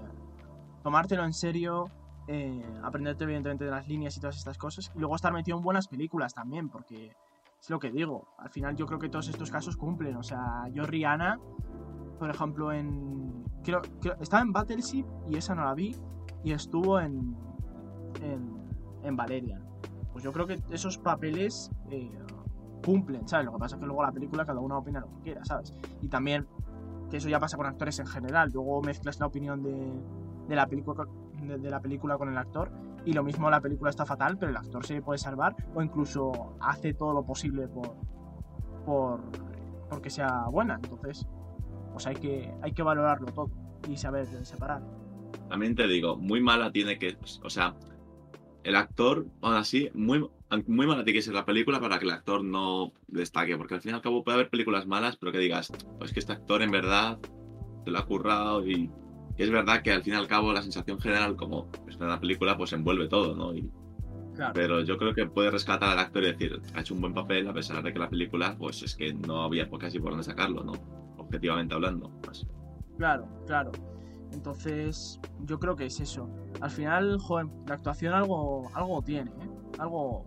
tomártelo 0.83 1.23
en 1.23 1.33
serio, 1.33 1.89
eh, 2.27 2.63
aprenderte 2.83 3.23
evidentemente 3.23 3.63
de 3.65 3.71
las 3.71 3.87
líneas 3.87 4.17
y 4.17 4.19
todas 4.19 4.37
estas 4.37 4.57
cosas. 4.57 4.91
Y 4.93 4.99
luego 4.99 5.15
estar 5.15 5.31
metido 5.31 5.57
en 5.57 5.63
buenas 5.63 5.87
películas 5.87 6.33
también, 6.33 6.69
porque 6.69 7.13
es 7.59 7.69
lo 7.69 7.79
que 7.79 7.91
digo. 7.91 8.27
Al 8.37 8.49
final 8.49 8.75
yo 8.75 8.85
creo 8.85 8.99
que 8.99 9.09
todos 9.09 9.29
estos 9.29 9.49
casos 9.49 9.77
cumplen. 9.77 10.17
O 10.17 10.23
sea, 10.23 10.67
yo 10.73 10.85
Rihanna, 10.85 11.39
por 12.19 12.29
ejemplo, 12.29 12.73
en... 12.73 13.34
Creo, 13.65 13.81
creo- 13.99 14.15
estaba 14.21 14.41
en 14.43 14.53
Battleship 14.53 15.05
y 15.29 15.35
esa 15.37 15.55
no 15.55 15.65
la 15.65 15.73
vi. 15.73 15.95
Y 16.43 16.51
estuvo 16.53 16.99
en... 16.99 17.35
En, 18.21 18.55
en 19.03 19.15
Valerian. 19.17 19.61
Pues 20.13 20.23
yo 20.23 20.31
creo 20.31 20.47
que 20.47 20.61
esos 20.69 20.97
papeles 20.97 21.69
eh, 21.89 22.09
cumplen, 22.85 23.27
¿sabes? 23.27 23.45
Lo 23.45 23.51
que 23.53 23.57
pasa 23.59 23.75
es 23.75 23.79
que 23.81 23.85
luego 23.85 24.03
la 24.03 24.11
película 24.11 24.45
cada 24.45 24.59
uno 24.61 24.77
opina 24.77 25.01
lo 25.01 25.07
que 25.07 25.19
quiera, 25.23 25.43
¿sabes? 25.43 25.73
Y 26.01 26.07
también 26.07 26.47
que 27.09 27.17
eso 27.17 27.27
ya 27.27 27.39
pasa 27.39 27.57
con 27.57 27.65
actores 27.65 27.99
en 27.99 28.07
general. 28.07 28.51
Luego 28.53 28.81
mezclas 28.81 29.19
la 29.19 29.25
opinión 29.25 29.61
de, 29.63 29.75
de 30.47 30.55
la 30.55 30.65
película 30.67 31.05
de, 31.43 31.57
de 31.57 31.69
la 31.69 31.81
película 31.81 32.17
con 32.17 32.29
el 32.29 32.37
actor 32.37 32.71
y 33.03 33.13
lo 33.13 33.23
mismo 33.23 33.49
la 33.49 33.59
película 33.61 33.89
está 33.89 34.05
fatal, 34.05 34.37
pero 34.37 34.51
el 34.51 34.57
actor 34.57 34.85
se 34.85 35.01
puede 35.01 35.17
salvar 35.19 35.55
o 35.75 35.81
incluso 35.81 36.55
hace 36.61 36.93
todo 36.93 37.13
lo 37.13 37.23
posible 37.23 37.67
por 37.67 37.93
por 38.85 39.19
porque 39.89 40.09
sea 40.09 40.45
buena. 40.47 40.75
Entonces, 40.75 41.27
pues 41.95 42.07
hay 42.07 42.15
que 42.17 42.53
hay 42.61 42.73
que 42.73 42.83
valorarlo 42.83 43.27
todo 43.27 43.49
y 43.89 43.95
saber 43.95 44.25
separar. 44.45 44.81
También 45.47 45.75
te 45.75 45.87
digo, 45.87 46.17
muy 46.17 46.41
mala 46.41 46.73
tiene 46.73 46.99
que. 46.99 47.17
O 47.41 47.49
sea, 47.49 47.73
el 48.65 48.75
actor, 48.75 49.25
aún 49.41 49.55
así, 49.55 49.89
muy, 49.93 50.27
muy 50.67 50.87
mala 50.87 51.05
tiene 51.05 51.19
que 51.19 51.21
ser 51.21 51.33
la 51.33 51.45
película 51.45 51.79
para 51.79 51.97
que 51.97 52.03
el 52.03 52.11
actor 52.11 52.43
no 52.43 52.91
destaque. 53.07 53.55
Porque 53.55 53.75
al 53.75 53.81
fin 53.81 53.91
y 53.91 53.95
al 53.95 54.01
cabo 54.01 54.25
puede 54.25 54.35
haber 54.35 54.49
películas 54.49 54.85
malas, 54.87 55.15
pero 55.15 55.31
que 55.31 55.37
digas, 55.37 55.71
pues 55.97 56.11
que 56.11 56.19
este 56.19 56.33
actor 56.33 56.61
en 56.61 56.71
verdad 56.71 57.17
se 57.85 57.91
lo 57.91 57.97
ha 57.97 58.05
currado 58.05 58.67
y. 58.67 58.91
y 59.37 59.43
es 59.43 59.49
verdad 59.49 59.81
que 59.81 59.93
al 59.93 60.03
fin 60.03 60.15
y 60.15 60.17
al 60.17 60.27
cabo 60.27 60.51
la 60.51 60.63
sensación 60.63 60.99
general, 60.99 61.37
como 61.37 61.69
es 61.87 61.95
una 61.95 62.19
película, 62.19 62.57
pues 62.57 62.73
envuelve 62.73 63.07
todo, 63.07 63.37
¿no? 63.37 63.55
Y 63.55 63.71
Claro. 64.35 64.51
Pero 64.53 64.81
yo 64.81 64.97
creo 64.97 65.13
que 65.13 65.27
puede 65.27 65.49
rescatar 65.49 65.91
al 65.91 65.99
actor 65.99 66.21
y 66.23 66.33
decir, 66.33 66.61
ha 66.73 66.81
hecho 66.81 66.93
un 66.93 66.99
buen 66.99 67.13
papel 67.13 67.47
a 67.47 67.53
pesar 67.53 67.81
de 67.81 67.93
que 67.93 67.99
la 67.99 68.09
película, 68.09 68.57
pues 68.59 68.83
es 68.83 68.93
que 68.93 69.13
no 69.13 69.43
había 69.43 69.69
por 69.69 69.79
casi 69.79 69.97
por 69.97 70.09
dónde 70.09 70.25
sacarlo, 70.25 70.61
¿no? 70.61 70.73
Objetivamente 71.27 71.73
hablando. 71.73 72.09
Pues, 72.21 72.45
Claro, 72.97 73.27
claro. 73.45 73.71
Entonces, 74.31 75.19
yo 75.41 75.59
creo 75.59 75.75
que 75.75 75.85
es 75.85 75.99
eso. 75.99 76.29
Al 76.61 76.71
final, 76.71 77.17
joder, 77.19 77.47
la 77.67 77.75
actuación 77.75 78.13
algo, 78.13 78.69
algo 78.73 79.01
tiene, 79.01 79.31
¿eh? 79.31 79.49
Algo. 79.79 80.25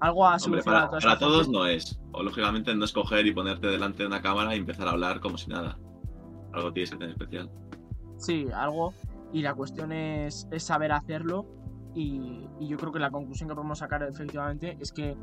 Algo 0.00 0.26
a 0.26 0.36
hombre, 0.36 0.62
para, 0.62 0.88
todas 0.88 1.04
para 1.04 1.18
todos 1.18 1.48
no 1.50 1.66
es. 1.66 2.00
O 2.12 2.22
lógicamente 2.22 2.74
no 2.74 2.84
es 2.86 2.92
coger 2.92 3.26
y 3.26 3.34
ponerte 3.34 3.66
delante 3.66 4.02
de 4.02 4.06
una 4.06 4.22
cámara 4.22 4.54
y 4.54 4.58
empezar 4.58 4.88
a 4.88 4.92
hablar 4.92 5.20
como 5.20 5.36
si 5.36 5.48
nada. 5.50 5.78
Algo 6.52 6.72
tienes 6.72 6.90
que 6.90 6.96
tener 6.96 7.12
especial. 7.12 7.50
Sí, 8.16 8.46
algo. 8.54 8.94
Y 9.32 9.42
la 9.42 9.54
cuestión 9.54 9.92
es, 9.92 10.48
es 10.50 10.62
saber 10.62 10.92
hacerlo. 10.92 11.46
Y, 11.94 12.48
y 12.58 12.68
yo 12.68 12.78
creo 12.78 12.92
que 12.92 12.98
la 12.98 13.10
conclusión 13.10 13.48
que 13.48 13.54
podemos 13.54 13.78
sacar 13.78 14.02
efectivamente 14.02 14.78
es 14.80 14.90
que 14.92 15.16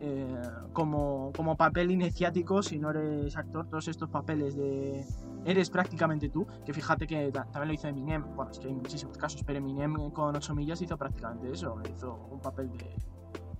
eh, 0.00 0.40
como, 0.72 1.32
como 1.36 1.56
papel 1.56 1.90
iniciático, 1.90 2.62
si 2.62 2.78
no 2.78 2.90
eres 2.90 3.36
actor, 3.36 3.66
todos 3.68 3.88
estos 3.88 4.08
papeles 4.08 4.56
de... 4.56 5.04
Eres 5.44 5.70
prácticamente 5.70 6.28
tú, 6.28 6.46
que 6.64 6.72
fíjate 6.72 7.06
que 7.06 7.30
ta- 7.30 7.44
también 7.44 7.68
lo 7.68 7.74
hizo 7.74 7.88
Eminem, 7.88 8.24
bueno, 8.34 8.50
es 8.50 8.58
que 8.58 8.66
hay 8.68 8.74
muchísimos 8.74 9.16
casos, 9.16 9.42
pero 9.44 9.58
Eminem 9.58 10.10
con 10.10 10.34
8 10.34 10.54
millas 10.54 10.80
hizo 10.82 10.96
prácticamente 10.96 11.50
eso, 11.52 11.80
hizo 11.94 12.14
un 12.30 12.40
papel 12.40 12.70
de, 12.72 12.90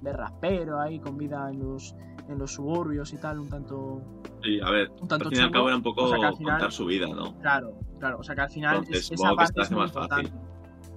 de 0.00 0.12
rapero 0.12 0.80
ahí 0.80 0.98
con 0.98 1.16
vida 1.16 1.48
en 1.50 1.60
los, 1.60 1.94
en 2.28 2.38
los 2.38 2.52
suburbios 2.54 3.12
y 3.12 3.18
tal, 3.18 3.38
un 3.38 3.48
tanto... 3.48 4.02
Sí, 4.42 4.60
a 4.60 4.70
ver, 4.70 4.90
Un 5.00 5.08
tanto 5.08 5.26
al 5.28 5.30
fin 5.30 5.40
y 5.40 5.44
al 5.44 5.50
cabo 5.52 5.68
era 5.68 5.76
un 5.76 5.82
poco 5.82 6.02
o 6.04 6.08
sea 6.08 6.18
que 6.18 6.26
al 6.26 6.36
final- 6.36 6.54
contar 6.54 6.72
su 6.72 6.86
vida, 6.86 7.06
¿no? 7.08 7.36
Claro, 7.38 7.74
claro, 7.98 8.18
o 8.18 8.22
sea 8.22 8.34
que 8.34 8.40
al 8.42 8.50
final 8.50 8.76
Entonces, 8.78 9.04
es- 9.04 9.12
esa 9.12 9.34
parte 9.34 9.62
es 9.62 9.70
muy 9.70 9.80
más 9.80 9.92
fácil. 9.92 10.24
importante. 10.26 10.46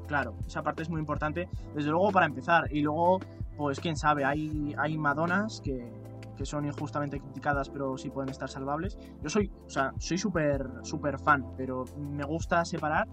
Claro, 0.07 0.33
esa 0.47 0.63
parte 0.63 0.81
es 0.81 0.89
muy 0.89 0.99
importante, 0.99 1.47
desde 1.75 1.91
luego 1.91 2.11
para 2.11 2.25
empezar. 2.25 2.67
Y 2.73 2.81
luego, 2.81 3.19
pues 3.59 3.81
quién 3.81 3.97
sabe, 3.97 4.23
hay, 4.23 4.73
hay 4.77 4.97
Madonas 4.97 5.59
que, 5.59 5.91
que 6.37 6.45
son 6.45 6.65
injustamente 6.65 7.19
criticadas, 7.19 7.69
pero 7.69 7.97
sí 7.97 8.09
pueden 8.09 8.29
estar 8.29 8.47
salvables. 8.47 8.97
Yo 9.21 9.29
soy, 9.29 9.51
o 9.65 9.69
sea, 9.69 9.91
soy 9.97 10.17
súper 10.17 10.65
súper 10.83 11.19
fan, 11.19 11.45
pero 11.57 11.83
me 11.97 12.23
gusta 12.23 12.63
separar 12.63 13.09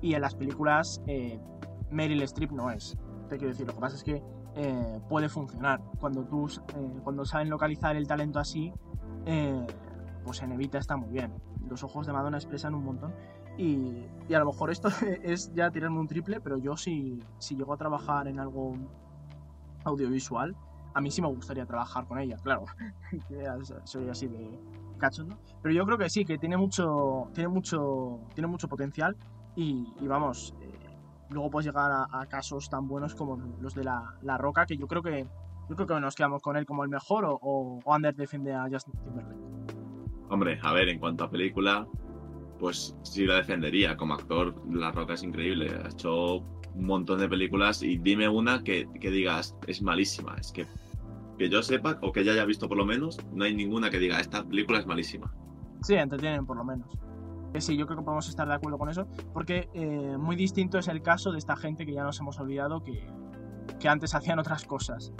y 0.00 0.14
en 0.14 0.22
las 0.22 0.34
películas 0.34 1.02
eh, 1.06 1.38
Meryl 1.90 2.22
Streep 2.22 2.50
no 2.50 2.70
es. 2.70 2.96
Te 3.28 3.36
quiero 3.36 3.52
decir, 3.52 3.66
lo 3.66 3.74
que 3.74 3.80
pasa 3.80 3.96
es 3.96 4.02
que 4.02 4.22
eh, 4.54 5.00
puede 5.06 5.28
funcionar. 5.28 5.82
Cuando 6.00 6.24
tú 6.24 6.46
eh, 6.46 7.00
cuando 7.04 7.26
saben 7.26 7.50
localizar 7.50 7.94
el 7.94 8.06
talento 8.06 8.38
así, 8.38 8.72
eh, 9.26 9.66
pues 10.24 10.40
en 10.40 10.52
Evita 10.52 10.78
está 10.78 10.96
muy 10.96 11.10
bien. 11.10 11.34
Los 11.68 11.84
ojos 11.84 12.06
de 12.06 12.14
Madonna 12.14 12.38
expresan 12.38 12.74
un 12.74 12.84
montón. 12.84 13.14
Y, 13.58 14.06
y 14.30 14.32
a 14.32 14.38
lo 14.38 14.46
mejor 14.46 14.70
esto 14.70 14.88
es 15.22 15.52
ya 15.52 15.70
tirarme 15.70 16.00
un 16.00 16.08
triple, 16.08 16.40
pero 16.40 16.56
yo 16.56 16.78
si, 16.78 17.22
si 17.36 17.54
llego 17.54 17.74
a 17.74 17.76
trabajar 17.76 18.28
en 18.28 18.40
algo 18.40 18.72
audiovisual, 19.84 20.56
a 20.94 21.00
mí 21.00 21.10
sí 21.10 21.22
me 21.22 21.28
gustaría 21.28 21.66
trabajar 21.66 22.06
con 22.06 22.18
ella, 22.18 22.36
claro. 22.42 22.64
Soy 23.84 24.08
así 24.08 24.26
de 24.26 24.58
cachondo. 24.98 25.38
Pero 25.62 25.74
yo 25.74 25.86
creo 25.86 25.98
que 25.98 26.10
sí, 26.10 26.24
que 26.24 26.38
tiene 26.38 26.56
mucho, 26.56 27.28
tiene 27.32 27.48
mucho, 27.48 28.20
tiene 28.34 28.48
mucho 28.48 28.68
potencial 28.68 29.16
y, 29.56 29.86
vamos, 30.02 30.54
eh, 30.60 30.78
luego 31.30 31.50
puedes 31.50 31.66
llegar 31.66 31.90
a, 32.10 32.26
casos 32.26 32.68
tan 32.68 32.86
buenos 32.86 33.14
como 33.14 33.36
los 33.60 33.74
de 33.74 33.84
la, 33.84 34.14
la 34.22 34.38
Roca, 34.38 34.66
que 34.66 34.76
yo 34.76 34.86
creo 34.86 35.02
que 35.02 35.26
yo 35.68 35.76
creo 35.76 35.86
que 35.86 36.00
nos 36.00 36.16
quedamos 36.16 36.42
con 36.42 36.56
él 36.56 36.66
como 36.66 36.82
el 36.82 36.90
mejor 36.90 37.24
o, 37.24 37.38
o, 37.40 37.78
o 37.84 37.98
defiende 38.12 38.52
a 38.52 38.64
Justin 38.68 38.92
Timberlake. 39.04 39.38
Hombre, 40.28 40.58
a 40.62 40.72
ver, 40.72 40.88
en 40.88 40.98
cuanto 40.98 41.22
a 41.22 41.30
película, 41.30 41.86
pues 42.58 42.96
sí 43.02 43.24
la 43.24 43.36
defendería. 43.36 43.96
Como 43.96 44.14
actor, 44.14 44.52
La 44.68 44.90
Roca 44.90 45.14
es 45.14 45.22
increíble. 45.22 45.70
Ha 45.84 45.88
hecho 45.88 46.42
un 46.74 46.86
montón 46.86 47.18
de 47.18 47.28
películas 47.28 47.82
y 47.82 47.98
dime 47.98 48.28
una 48.28 48.62
que, 48.62 48.88
que 49.00 49.10
digas 49.10 49.56
es 49.66 49.82
malísima. 49.82 50.36
Es 50.38 50.52
que 50.52 50.66
que 51.40 51.48
yo 51.48 51.62
sepa, 51.62 51.98
o 52.02 52.12
que 52.12 52.22
ya 52.22 52.32
haya 52.32 52.44
visto 52.44 52.68
por 52.68 52.76
lo 52.76 52.84
menos, 52.84 53.16
no 53.32 53.44
hay 53.44 53.54
ninguna 53.54 53.88
que 53.88 53.98
diga 53.98 54.20
esta 54.20 54.44
película 54.44 54.78
es 54.78 54.86
malísima. 54.86 55.32
Sí, 55.80 55.94
entretienen 55.94 56.44
por 56.44 56.58
lo 56.58 56.64
menos. 56.64 56.86
Que 57.54 57.62
sí, 57.62 57.78
yo 57.78 57.86
creo 57.86 57.96
que 57.96 58.04
podemos 58.04 58.28
estar 58.28 58.46
de 58.46 58.52
acuerdo 58.52 58.76
con 58.76 58.90
eso, 58.90 59.08
porque 59.32 59.70
eh, 59.72 60.18
muy 60.18 60.36
distinto 60.36 60.76
es 60.76 60.86
el 60.88 61.00
caso 61.00 61.32
de 61.32 61.38
esta 61.38 61.56
gente 61.56 61.86
que 61.86 61.94
ya 61.94 62.02
nos 62.02 62.20
hemos 62.20 62.38
olvidado 62.38 62.84
que, 62.84 63.08
que 63.78 63.88
antes 63.88 64.14
hacían 64.14 64.38
otras 64.38 64.66
cosas. 64.66 65.14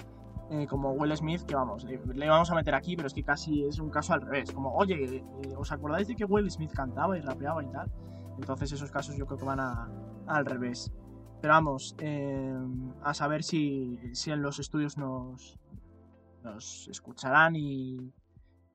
Eh, 0.51 0.67
como 0.67 0.93
Will 0.93 1.17
Smith, 1.17 1.41
que 1.45 1.55
vamos, 1.55 1.87
eh, 1.87 1.99
le 2.13 2.29
vamos 2.29 2.51
a 2.51 2.55
meter 2.55 2.75
aquí, 2.75 2.97
pero 2.97 3.07
es 3.07 3.15
que 3.15 3.23
casi 3.23 3.65
es 3.65 3.79
un 3.79 3.89
caso 3.89 4.13
al 4.13 4.21
revés. 4.21 4.53
Como, 4.53 4.75
oye, 4.75 5.03
eh, 5.17 5.25
¿os 5.57 5.73
acordáis 5.73 6.07
de 6.07 6.17
que 6.17 6.27
Will 6.27 6.51
Smith 6.51 6.73
cantaba 6.73 7.17
y 7.17 7.23
rapeaba 7.23 7.65
y 7.65 7.69
tal? 7.69 7.91
Entonces 8.37 8.73
esos 8.73 8.91
casos 8.91 9.17
yo 9.17 9.25
creo 9.25 9.39
que 9.39 9.47
van 9.47 9.61
a, 9.61 9.89
al 10.27 10.45
revés. 10.45 10.93
Pero 11.40 11.55
vamos, 11.55 11.94
eh, 11.98 12.55
a 13.03 13.14
saber 13.14 13.42
si, 13.42 13.98
si 14.12 14.31
en 14.31 14.42
los 14.42 14.59
estudios 14.59 14.98
nos, 14.98 15.59
nos 16.42 16.88
escucharán 16.88 17.57
y, 17.57 18.12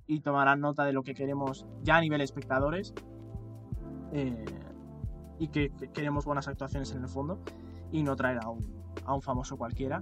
y 0.08 0.22
tomarán 0.22 0.62
nota 0.62 0.84
de 0.86 0.94
lo 0.94 1.04
que 1.04 1.14
queremos 1.14 1.66
ya 1.84 1.98
a 1.98 2.02
nivel 2.02 2.22
espectadores. 2.22 2.94
eh, 4.12 4.46
y 5.40 5.50
que, 5.50 5.70
que 5.72 5.92
queremos 5.92 6.26
buenas 6.26 6.48
actuaciones 6.48 6.92
en 6.94 7.02
el 7.04 7.10
fondo 7.10 7.40
y 7.92 8.04
no 8.04 8.16
traer 8.16 8.40
a 8.44 8.50
un, 8.50 8.86
a 9.06 9.14
un 9.14 9.22
famoso 9.22 9.58
cualquiera. 9.58 10.02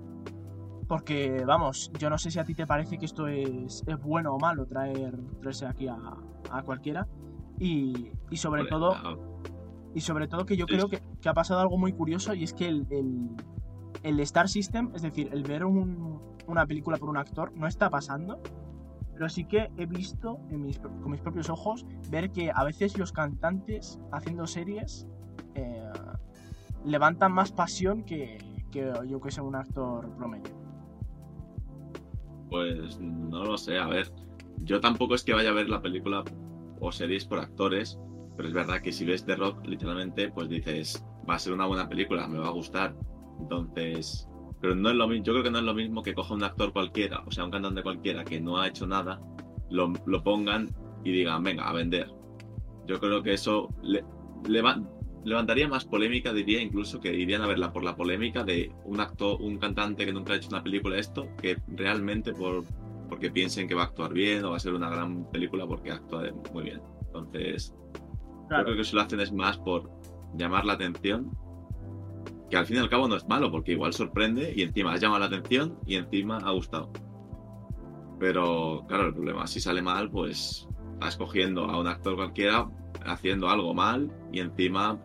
Porque, 0.87 1.43
vamos, 1.45 1.91
yo 1.97 2.09
no 2.09 2.17
sé 2.17 2.29
si 2.31 2.39
a 2.39 2.43
ti 2.45 2.53
te 2.55 2.67
parece 2.67 2.97
que 2.97 3.05
esto 3.05 3.27
es, 3.27 3.83
es 3.87 3.99
bueno 3.99 4.35
o 4.35 4.39
malo 4.39 4.65
traer, 4.67 5.17
traerse 5.41 5.65
aquí 5.65 5.87
a, 5.87 5.97
a 6.51 6.63
cualquiera. 6.63 7.07
Y, 7.59 8.11
y 8.29 8.37
sobre 8.37 8.65
todo, 8.65 9.01
y 9.93 10.01
sobre 10.01 10.27
todo 10.27 10.45
que 10.45 10.57
yo 10.57 10.67
Sí, 10.67 10.73
creo 10.75 10.89
que, 10.89 11.01
que 11.23 11.29
ha 11.29 11.33
pasado 11.33 11.61
algo 11.61 11.77
muy 11.77 11.93
curioso 11.93 12.33
y 12.33 12.43
es 12.43 12.53
que 12.53 12.67
el, 12.67 12.85
el, 14.03 14.19
Star 14.19 14.49
System, 14.49 14.91
es 14.93 15.01
decir, 15.01 15.29
el 15.31 15.43
ver 15.43 15.63
un- 15.63 16.19
una 16.47 16.67
película 16.67 16.97
por 16.97 17.07
un 17.09 17.15
actor, 17.17 17.53
no 17.55 17.65
está 17.65 17.89
pasando. 17.89 18.41
Pero 19.13 19.29
sí 19.29 19.45
que 19.45 19.71
he 19.77 19.85
visto 19.85 20.37
con 21.01 21.11
mis 21.11 21.21
propios 21.21 21.49
ojos 21.49 21.85
ver 22.09 22.31
que 22.31 22.51
a 22.53 22.63
veces 22.63 22.97
los 22.97 23.11
cantantes 23.13 23.99
haciendo 24.11 24.47
series 24.47 25.07
eh, 25.55 25.89
levantan 26.83 27.31
más 27.31 27.51
pasión 27.51 28.03
que, 28.03 28.39
que 28.71 28.91
yo 29.07 29.21
que 29.21 29.31
sé 29.31 29.39
un 29.39 29.55
actor 29.55 30.09
promedio. 30.17 30.51
Pues 32.49 32.99
no 32.99 33.45
lo 33.45 33.57
sé, 33.57 33.77
a 33.77 33.87
ver. 33.87 34.11
Yo 34.63 34.81
tampoco 34.81 35.15
es 35.15 35.23
que 35.23 35.33
vaya 35.33 35.51
a 35.51 35.53
ver 35.53 35.69
la 35.69 35.81
película 35.81 36.23
o 36.79 36.91
series 36.91 37.25
por 37.25 37.39
actores, 37.39 37.99
pero 38.35 38.47
es 38.49 38.53
verdad 38.53 38.81
que 38.81 38.91
si 38.91 39.05
ves 39.05 39.25
The 39.25 39.35
Rock, 39.35 39.65
literalmente, 39.67 40.29
pues 40.31 40.49
dices, 40.49 41.05
va 41.29 41.35
a 41.35 41.39
ser 41.39 41.53
una 41.53 41.65
buena 41.65 41.87
película, 41.87 42.27
me 42.27 42.39
va 42.39 42.47
a 42.47 42.51
gustar. 42.51 42.95
Entonces, 43.39 44.27
pero 44.61 44.75
no 44.75 44.89
es 44.89 44.95
lo 44.95 45.07
mismo, 45.07 45.25
yo 45.25 45.33
creo 45.33 45.43
que 45.43 45.51
no 45.51 45.59
es 45.59 45.63
lo 45.65 45.73
mismo 45.73 46.03
que 46.03 46.13
coja 46.13 46.33
un 46.33 46.43
actor 46.43 46.71
cualquiera, 46.71 47.23
o 47.25 47.31
sea, 47.31 47.43
un 47.45 47.51
cantante 47.51 47.83
cualquiera 47.83 48.23
que 48.23 48.39
no 48.39 48.59
ha 48.59 48.67
hecho 48.67 48.87
nada, 48.87 49.19
lo, 49.69 49.91
lo 50.05 50.23
pongan 50.23 50.69
y 51.03 51.11
digan, 51.11 51.43
venga, 51.43 51.67
a 51.67 51.73
vender. 51.73 52.09
Yo 52.87 52.99
creo 52.99 53.21
que 53.23 53.33
eso 53.33 53.69
le- 53.81 54.05
leva- 54.47 54.81
levantaría 55.25 55.67
más 55.67 55.85
polémica, 55.85 56.31
diría 56.33 56.61
incluso 56.61 56.99
que 56.99 57.13
irían 57.13 57.41
a 57.41 57.47
verla 57.47 57.71
por 57.73 57.83
la 57.83 57.95
polémica 57.95 58.43
de 58.43 58.71
un 58.85 58.99
actor, 58.99 59.41
un 59.41 59.57
cantante 59.57 60.05
que 60.05 60.13
nunca 60.13 60.33
ha 60.33 60.35
hecho 60.37 60.49
una 60.49 60.63
película 60.63 60.97
esto, 60.97 61.27
que 61.41 61.57
realmente 61.67 62.33
por 62.33 62.63
porque 63.09 63.29
piensen 63.29 63.67
que 63.67 63.75
va 63.75 63.83
a 63.83 63.85
actuar 63.85 64.11
bien 64.11 64.43
o 64.43 64.51
va 64.51 64.57
a 64.57 64.59
ser 64.59 64.73
una 64.73 64.89
gran 64.89 65.29
película 65.29 65.67
porque 65.67 65.91
actúa 65.91 66.23
muy 66.51 66.63
bien. 66.63 66.81
Entonces, 67.07 67.75
yo 68.49 68.63
creo 68.63 68.75
que 68.75 68.81
eso 68.81 68.95
lo 68.95 69.01
hacen 69.03 69.19
es 69.19 69.31
más 69.31 69.57
por 69.59 69.89
llamar 70.35 70.65
la 70.65 70.73
atención, 70.73 71.31
que 72.49 72.57
al 72.57 72.65
fin 72.65 72.77
y 72.77 72.79
al 72.79 72.89
cabo 72.89 73.07
no 73.07 73.15
es 73.15 73.27
malo, 73.27 73.51
porque 73.51 73.71
igual 73.71 73.93
sorprende 73.93 74.53
y 74.55 74.61
encima 74.61 74.93
has 74.93 75.01
llamado 75.01 75.19
la 75.19 75.25
atención 75.27 75.77
y 75.85 75.95
encima 75.95 76.37
ha 76.37 76.51
gustado. 76.51 76.91
Pero 78.19 78.85
claro, 78.87 79.07
el 79.07 79.13
problema, 79.13 79.47
si 79.47 79.59
sale 79.59 79.81
mal, 79.81 80.09
pues 80.09 80.67
está 80.93 81.07
escogiendo 81.07 81.65
a 81.65 81.79
un 81.79 81.87
actor 81.87 82.15
cualquiera 82.15 82.69
haciendo 83.05 83.49
algo 83.49 83.73
mal 83.73 84.11
y 84.31 84.39
encima 84.39 84.99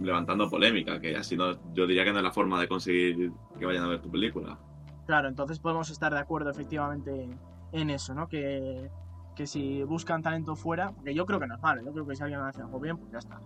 levantando 0.00 0.48
polémica, 0.48 1.00
que 1.00 1.16
así 1.16 1.36
no, 1.36 1.52
yo 1.74 1.86
diría 1.86 2.04
que 2.04 2.12
no 2.12 2.18
es 2.18 2.24
la 2.24 2.32
forma 2.32 2.60
de 2.60 2.68
conseguir 2.68 3.32
que 3.58 3.66
vayan 3.66 3.84
a 3.84 3.88
ver 3.88 4.00
tu 4.00 4.10
película. 4.10 4.58
Claro, 5.06 5.28
entonces 5.28 5.58
podemos 5.58 5.90
estar 5.90 6.12
de 6.12 6.18
acuerdo 6.18 6.50
efectivamente 6.50 7.28
en 7.72 7.90
eso, 7.90 8.14
¿no? 8.14 8.28
Que, 8.28 8.90
que 9.34 9.46
si 9.46 9.82
buscan 9.82 10.22
talento 10.22 10.56
fuera, 10.56 10.92
porque 10.92 11.14
yo 11.14 11.26
creo 11.26 11.40
que 11.40 11.46
no 11.46 11.54
es 11.54 11.62
malo, 11.62 11.82
yo 11.82 11.92
creo 11.92 12.06
que 12.06 12.16
si 12.16 12.22
alguien 12.22 12.40
hace 12.40 12.62
algo 12.62 12.80
bien, 12.80 12.96
pues 12.96 13.12
ya 13.12 13.18
está. 13.18 13.40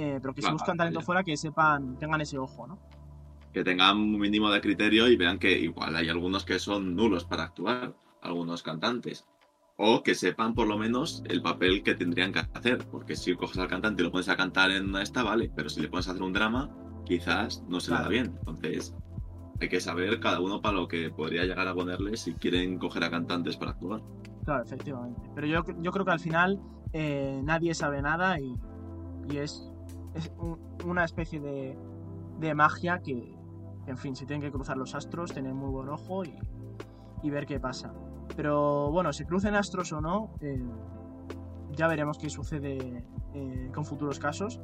Eh, 0.00 0.18
pero 0.22 0.32
que 0.32 0.42
si 0.42 0.52
buscan 0.52 0.76
talento 0.76 1.00
ya. 1.00 1.06
fuera, 1.06 1.24
que 1.24 1.36
sepan, 1.36 1.98
tengan 1.98 2.20
ese 2.20 2.38
ojo, 2.38 2.68
¿no? 2.68 2.78
que 3.52 3.64
tengan 3.64 3.96
un 3.96 4.18
mínimo 4.18 4.50
de 4.50 4.60
criterio 4.60 5.08
y 5.08 5.16
vean 5.16 5.38
que 5.38 5.58
igual 5.58 5.96
hay 5.96 6.08
algunos 6.08 6.44
que 6.44 6.58
son 6.58 6.94
nulos 6.94 7.24
para 7.24 7.44
actuar, 7.44 7.94
algunos 8.22 8.62
cantantes. 8.62 9.26
O 9.76 10.02
que 10.02 10.14
sepan 10.14 10.54
por 10.54 10.66
lo 10.66 10.76
menos 10.76 11.22
el 11.28 11.40
papel 11.40 11.82
que 11.82 11.94
tendrían 11.94 12.32
que 12.32 12.40
hacer. 12.52 12.86
Porque 12.90 13.14
si 13.16 13.34
coges 13.36 13.58
al 13.58 13.68
cantante 13.68 14.02
y 14.02 14.04
lo 14.04 14.10
pones 14.10 14.28
a 14.28 14.36
cantar 14.36 14.70
en 14.72 14.88
una 14.88 15.02
esta, 15.02 15.22
vale. 15.22 15.50
Pero 15.54 15.68
si 15.68 15.80
le 15.80 15.88
pones 15.88 16.08
a 16.08 16.12
hacer 16.12 16.22
un 16.22 16.32
drama, 16.32 16.68
quizás 17.04 17.62
no 17.68 17.78
se 17.78 17.92
le 17.92 17.98
da 17.98 18.08
bien. 18.08 18.34
Entonces, 18.38 18.94
hay 19.60 19.68
que 19.68 19.80
saber 19.80 20.18
cada 20.18 20.40
uno 20.40 20.60
para 20.60 20.74
lo 20.74 20.88
que 20.88 21.10
podría 21.10 21.44
llegar 21.44 21.68
a 21.68 21.74
ponerle 21.74 22.16
si 22.16 22.34
quieren 22.34 22.78
coger 22.78 23.04
a 23.04 23.10
cantantes 23.10 23.56
para 23.56 23.70
actuar. 23.70 24.02
Claro, 24.44 24.64
efectivamente. 24.64 25.20
Pero 25.34 25.46
yo, 25.46 25.64
yo 25.80 25.92
creo 25.92 26.04
que 26.04 26.12
al 26.12 26.20
final 26.20 26.60
eh, 26.92 27.40
nadie 27.44 27.72
sabe 27.72 28.02
nada 28.02 28.40
y, 28.40 28.52
y 29.30 29.36
es, 29.36 29.70
es 30.14 30.32
un- 30.38 30.58
una 30.84 31.04
especie 31.04 31.40
de, 31.40 31.76
de 32.40 32.54
magia 32.54 33.00
que, 33.00 33.34
en 33.86 33.96
fin, 33.96 34.14
se 34.16 34.26
tienen 34.26 34.42
que 34.42 34.50
cruzar 34.52 34.76
los 34.76 34.94
astros, 34.94 35.32
tener 35.32 35.54
muy 35.54 35.70
buen 35.70 35.88
ojo 35.88 36.24
y, 36.24 36.34
y 37.22 37.30
ver 37.30 37.46
qué 37.46 37.58
pasa. 37.60 37.92
Pero 38.36 38.90
bueno, 38.90 39.12
se 39.12 39.26
crucen 39.26 39.54
astros 39.54 39.92
o 39.92 40.00
no, 40.00 40.34
eh, 40.40 40.62
ya 41.74 41.88
veremos 41.88 42.18
qué 42.18 42.30
sucede 42.30 43.04
eh, 43.34 43.70
con 43.74 43.84
futuros 43.84 44.18
casos. 44.18 44.60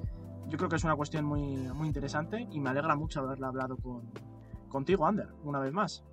Yo 0.49 0.59
creo 0.59 0.69
que 0.69 0.77
es 0.77 0.85
una 0.85 0.95
cuestión 0.97 1.25
muy, 1.25 1.57
muy 1.75 1.87
interesante 1.89 2.47
y 2.51 2.61
me 2.61 2.71
alegra 2.71 2.95
mucho 2.97 3.21
haberla 3.21 3.49
hablado 3.49 3.77
con, 3.77 4.03
contigo, 4.69 5.07
Ander, 5.07 5.29
una 5.43 5.59
vez 5.59 5.73
más. 5.73 6.05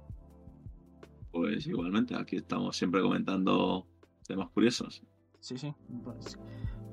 Pues 1.31 1.65
igualmente, 1.67 2.15
aquí 2.15 2.37
estamos 2.37 2.75
siempre 2.77 3.01
comentando 3.01 3.85
temas 4.27 4.49
curiosos. 4.49 5.03
Sí, 5.39 5.57
sí. 5.57 5.73
Pues 6.03 6.37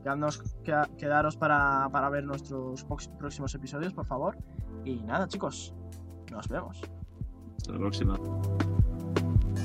quedadnos- 0.02 0.42
queda- 0.64 0.88
quedaros 0.96 1.37
para, 1.37 1.88
para 1.90 2.08
ver 2.11 2.24
nuestros 2.24 2.84
próximos 3.18 3.54
episodios, 3.54 3.92
por 3.92 4.06
favor. 4.06 4.37
Y 4.84 4.96
nada, 5.02 5.26
chicos. 5.28 5.74
Nos 6.30 6.48
vemos. 6.48 6.80
Hasta 7.56 7.72
la 7.72 7.78
próxima. 7.78 8.18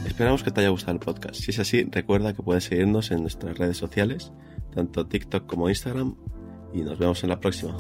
Esperamos 0.05 0.43
que 0.43 0.51
te 0.51 0.61
haya 0.61 0.69
gustado 0.69 0.93
el 0.93 0.99
podcast. 0.99 1.35
Si 1.35 1.51
es 1.51 1.59
así, 1.59 1.83
recuerda 1.91 2.33
que 2.33 2.43
puedes 2.43 2.65
seguirnos 2.65 3.11
en 3.11 3.21
nuestras 3.21 3.57
redes 3.57 3.77
sociales, 3.77 4.31
tanto 4.73 5.05
TikTok 5.07 5.45
como 5.45 5.69
Instagram, 5.69 6.15
y 6.73 6.81
nos 6.81 6.97
vemos 6.99 7.23
en 7.23 7.29
la 7.29 7.39
próxima. 7.39 7.75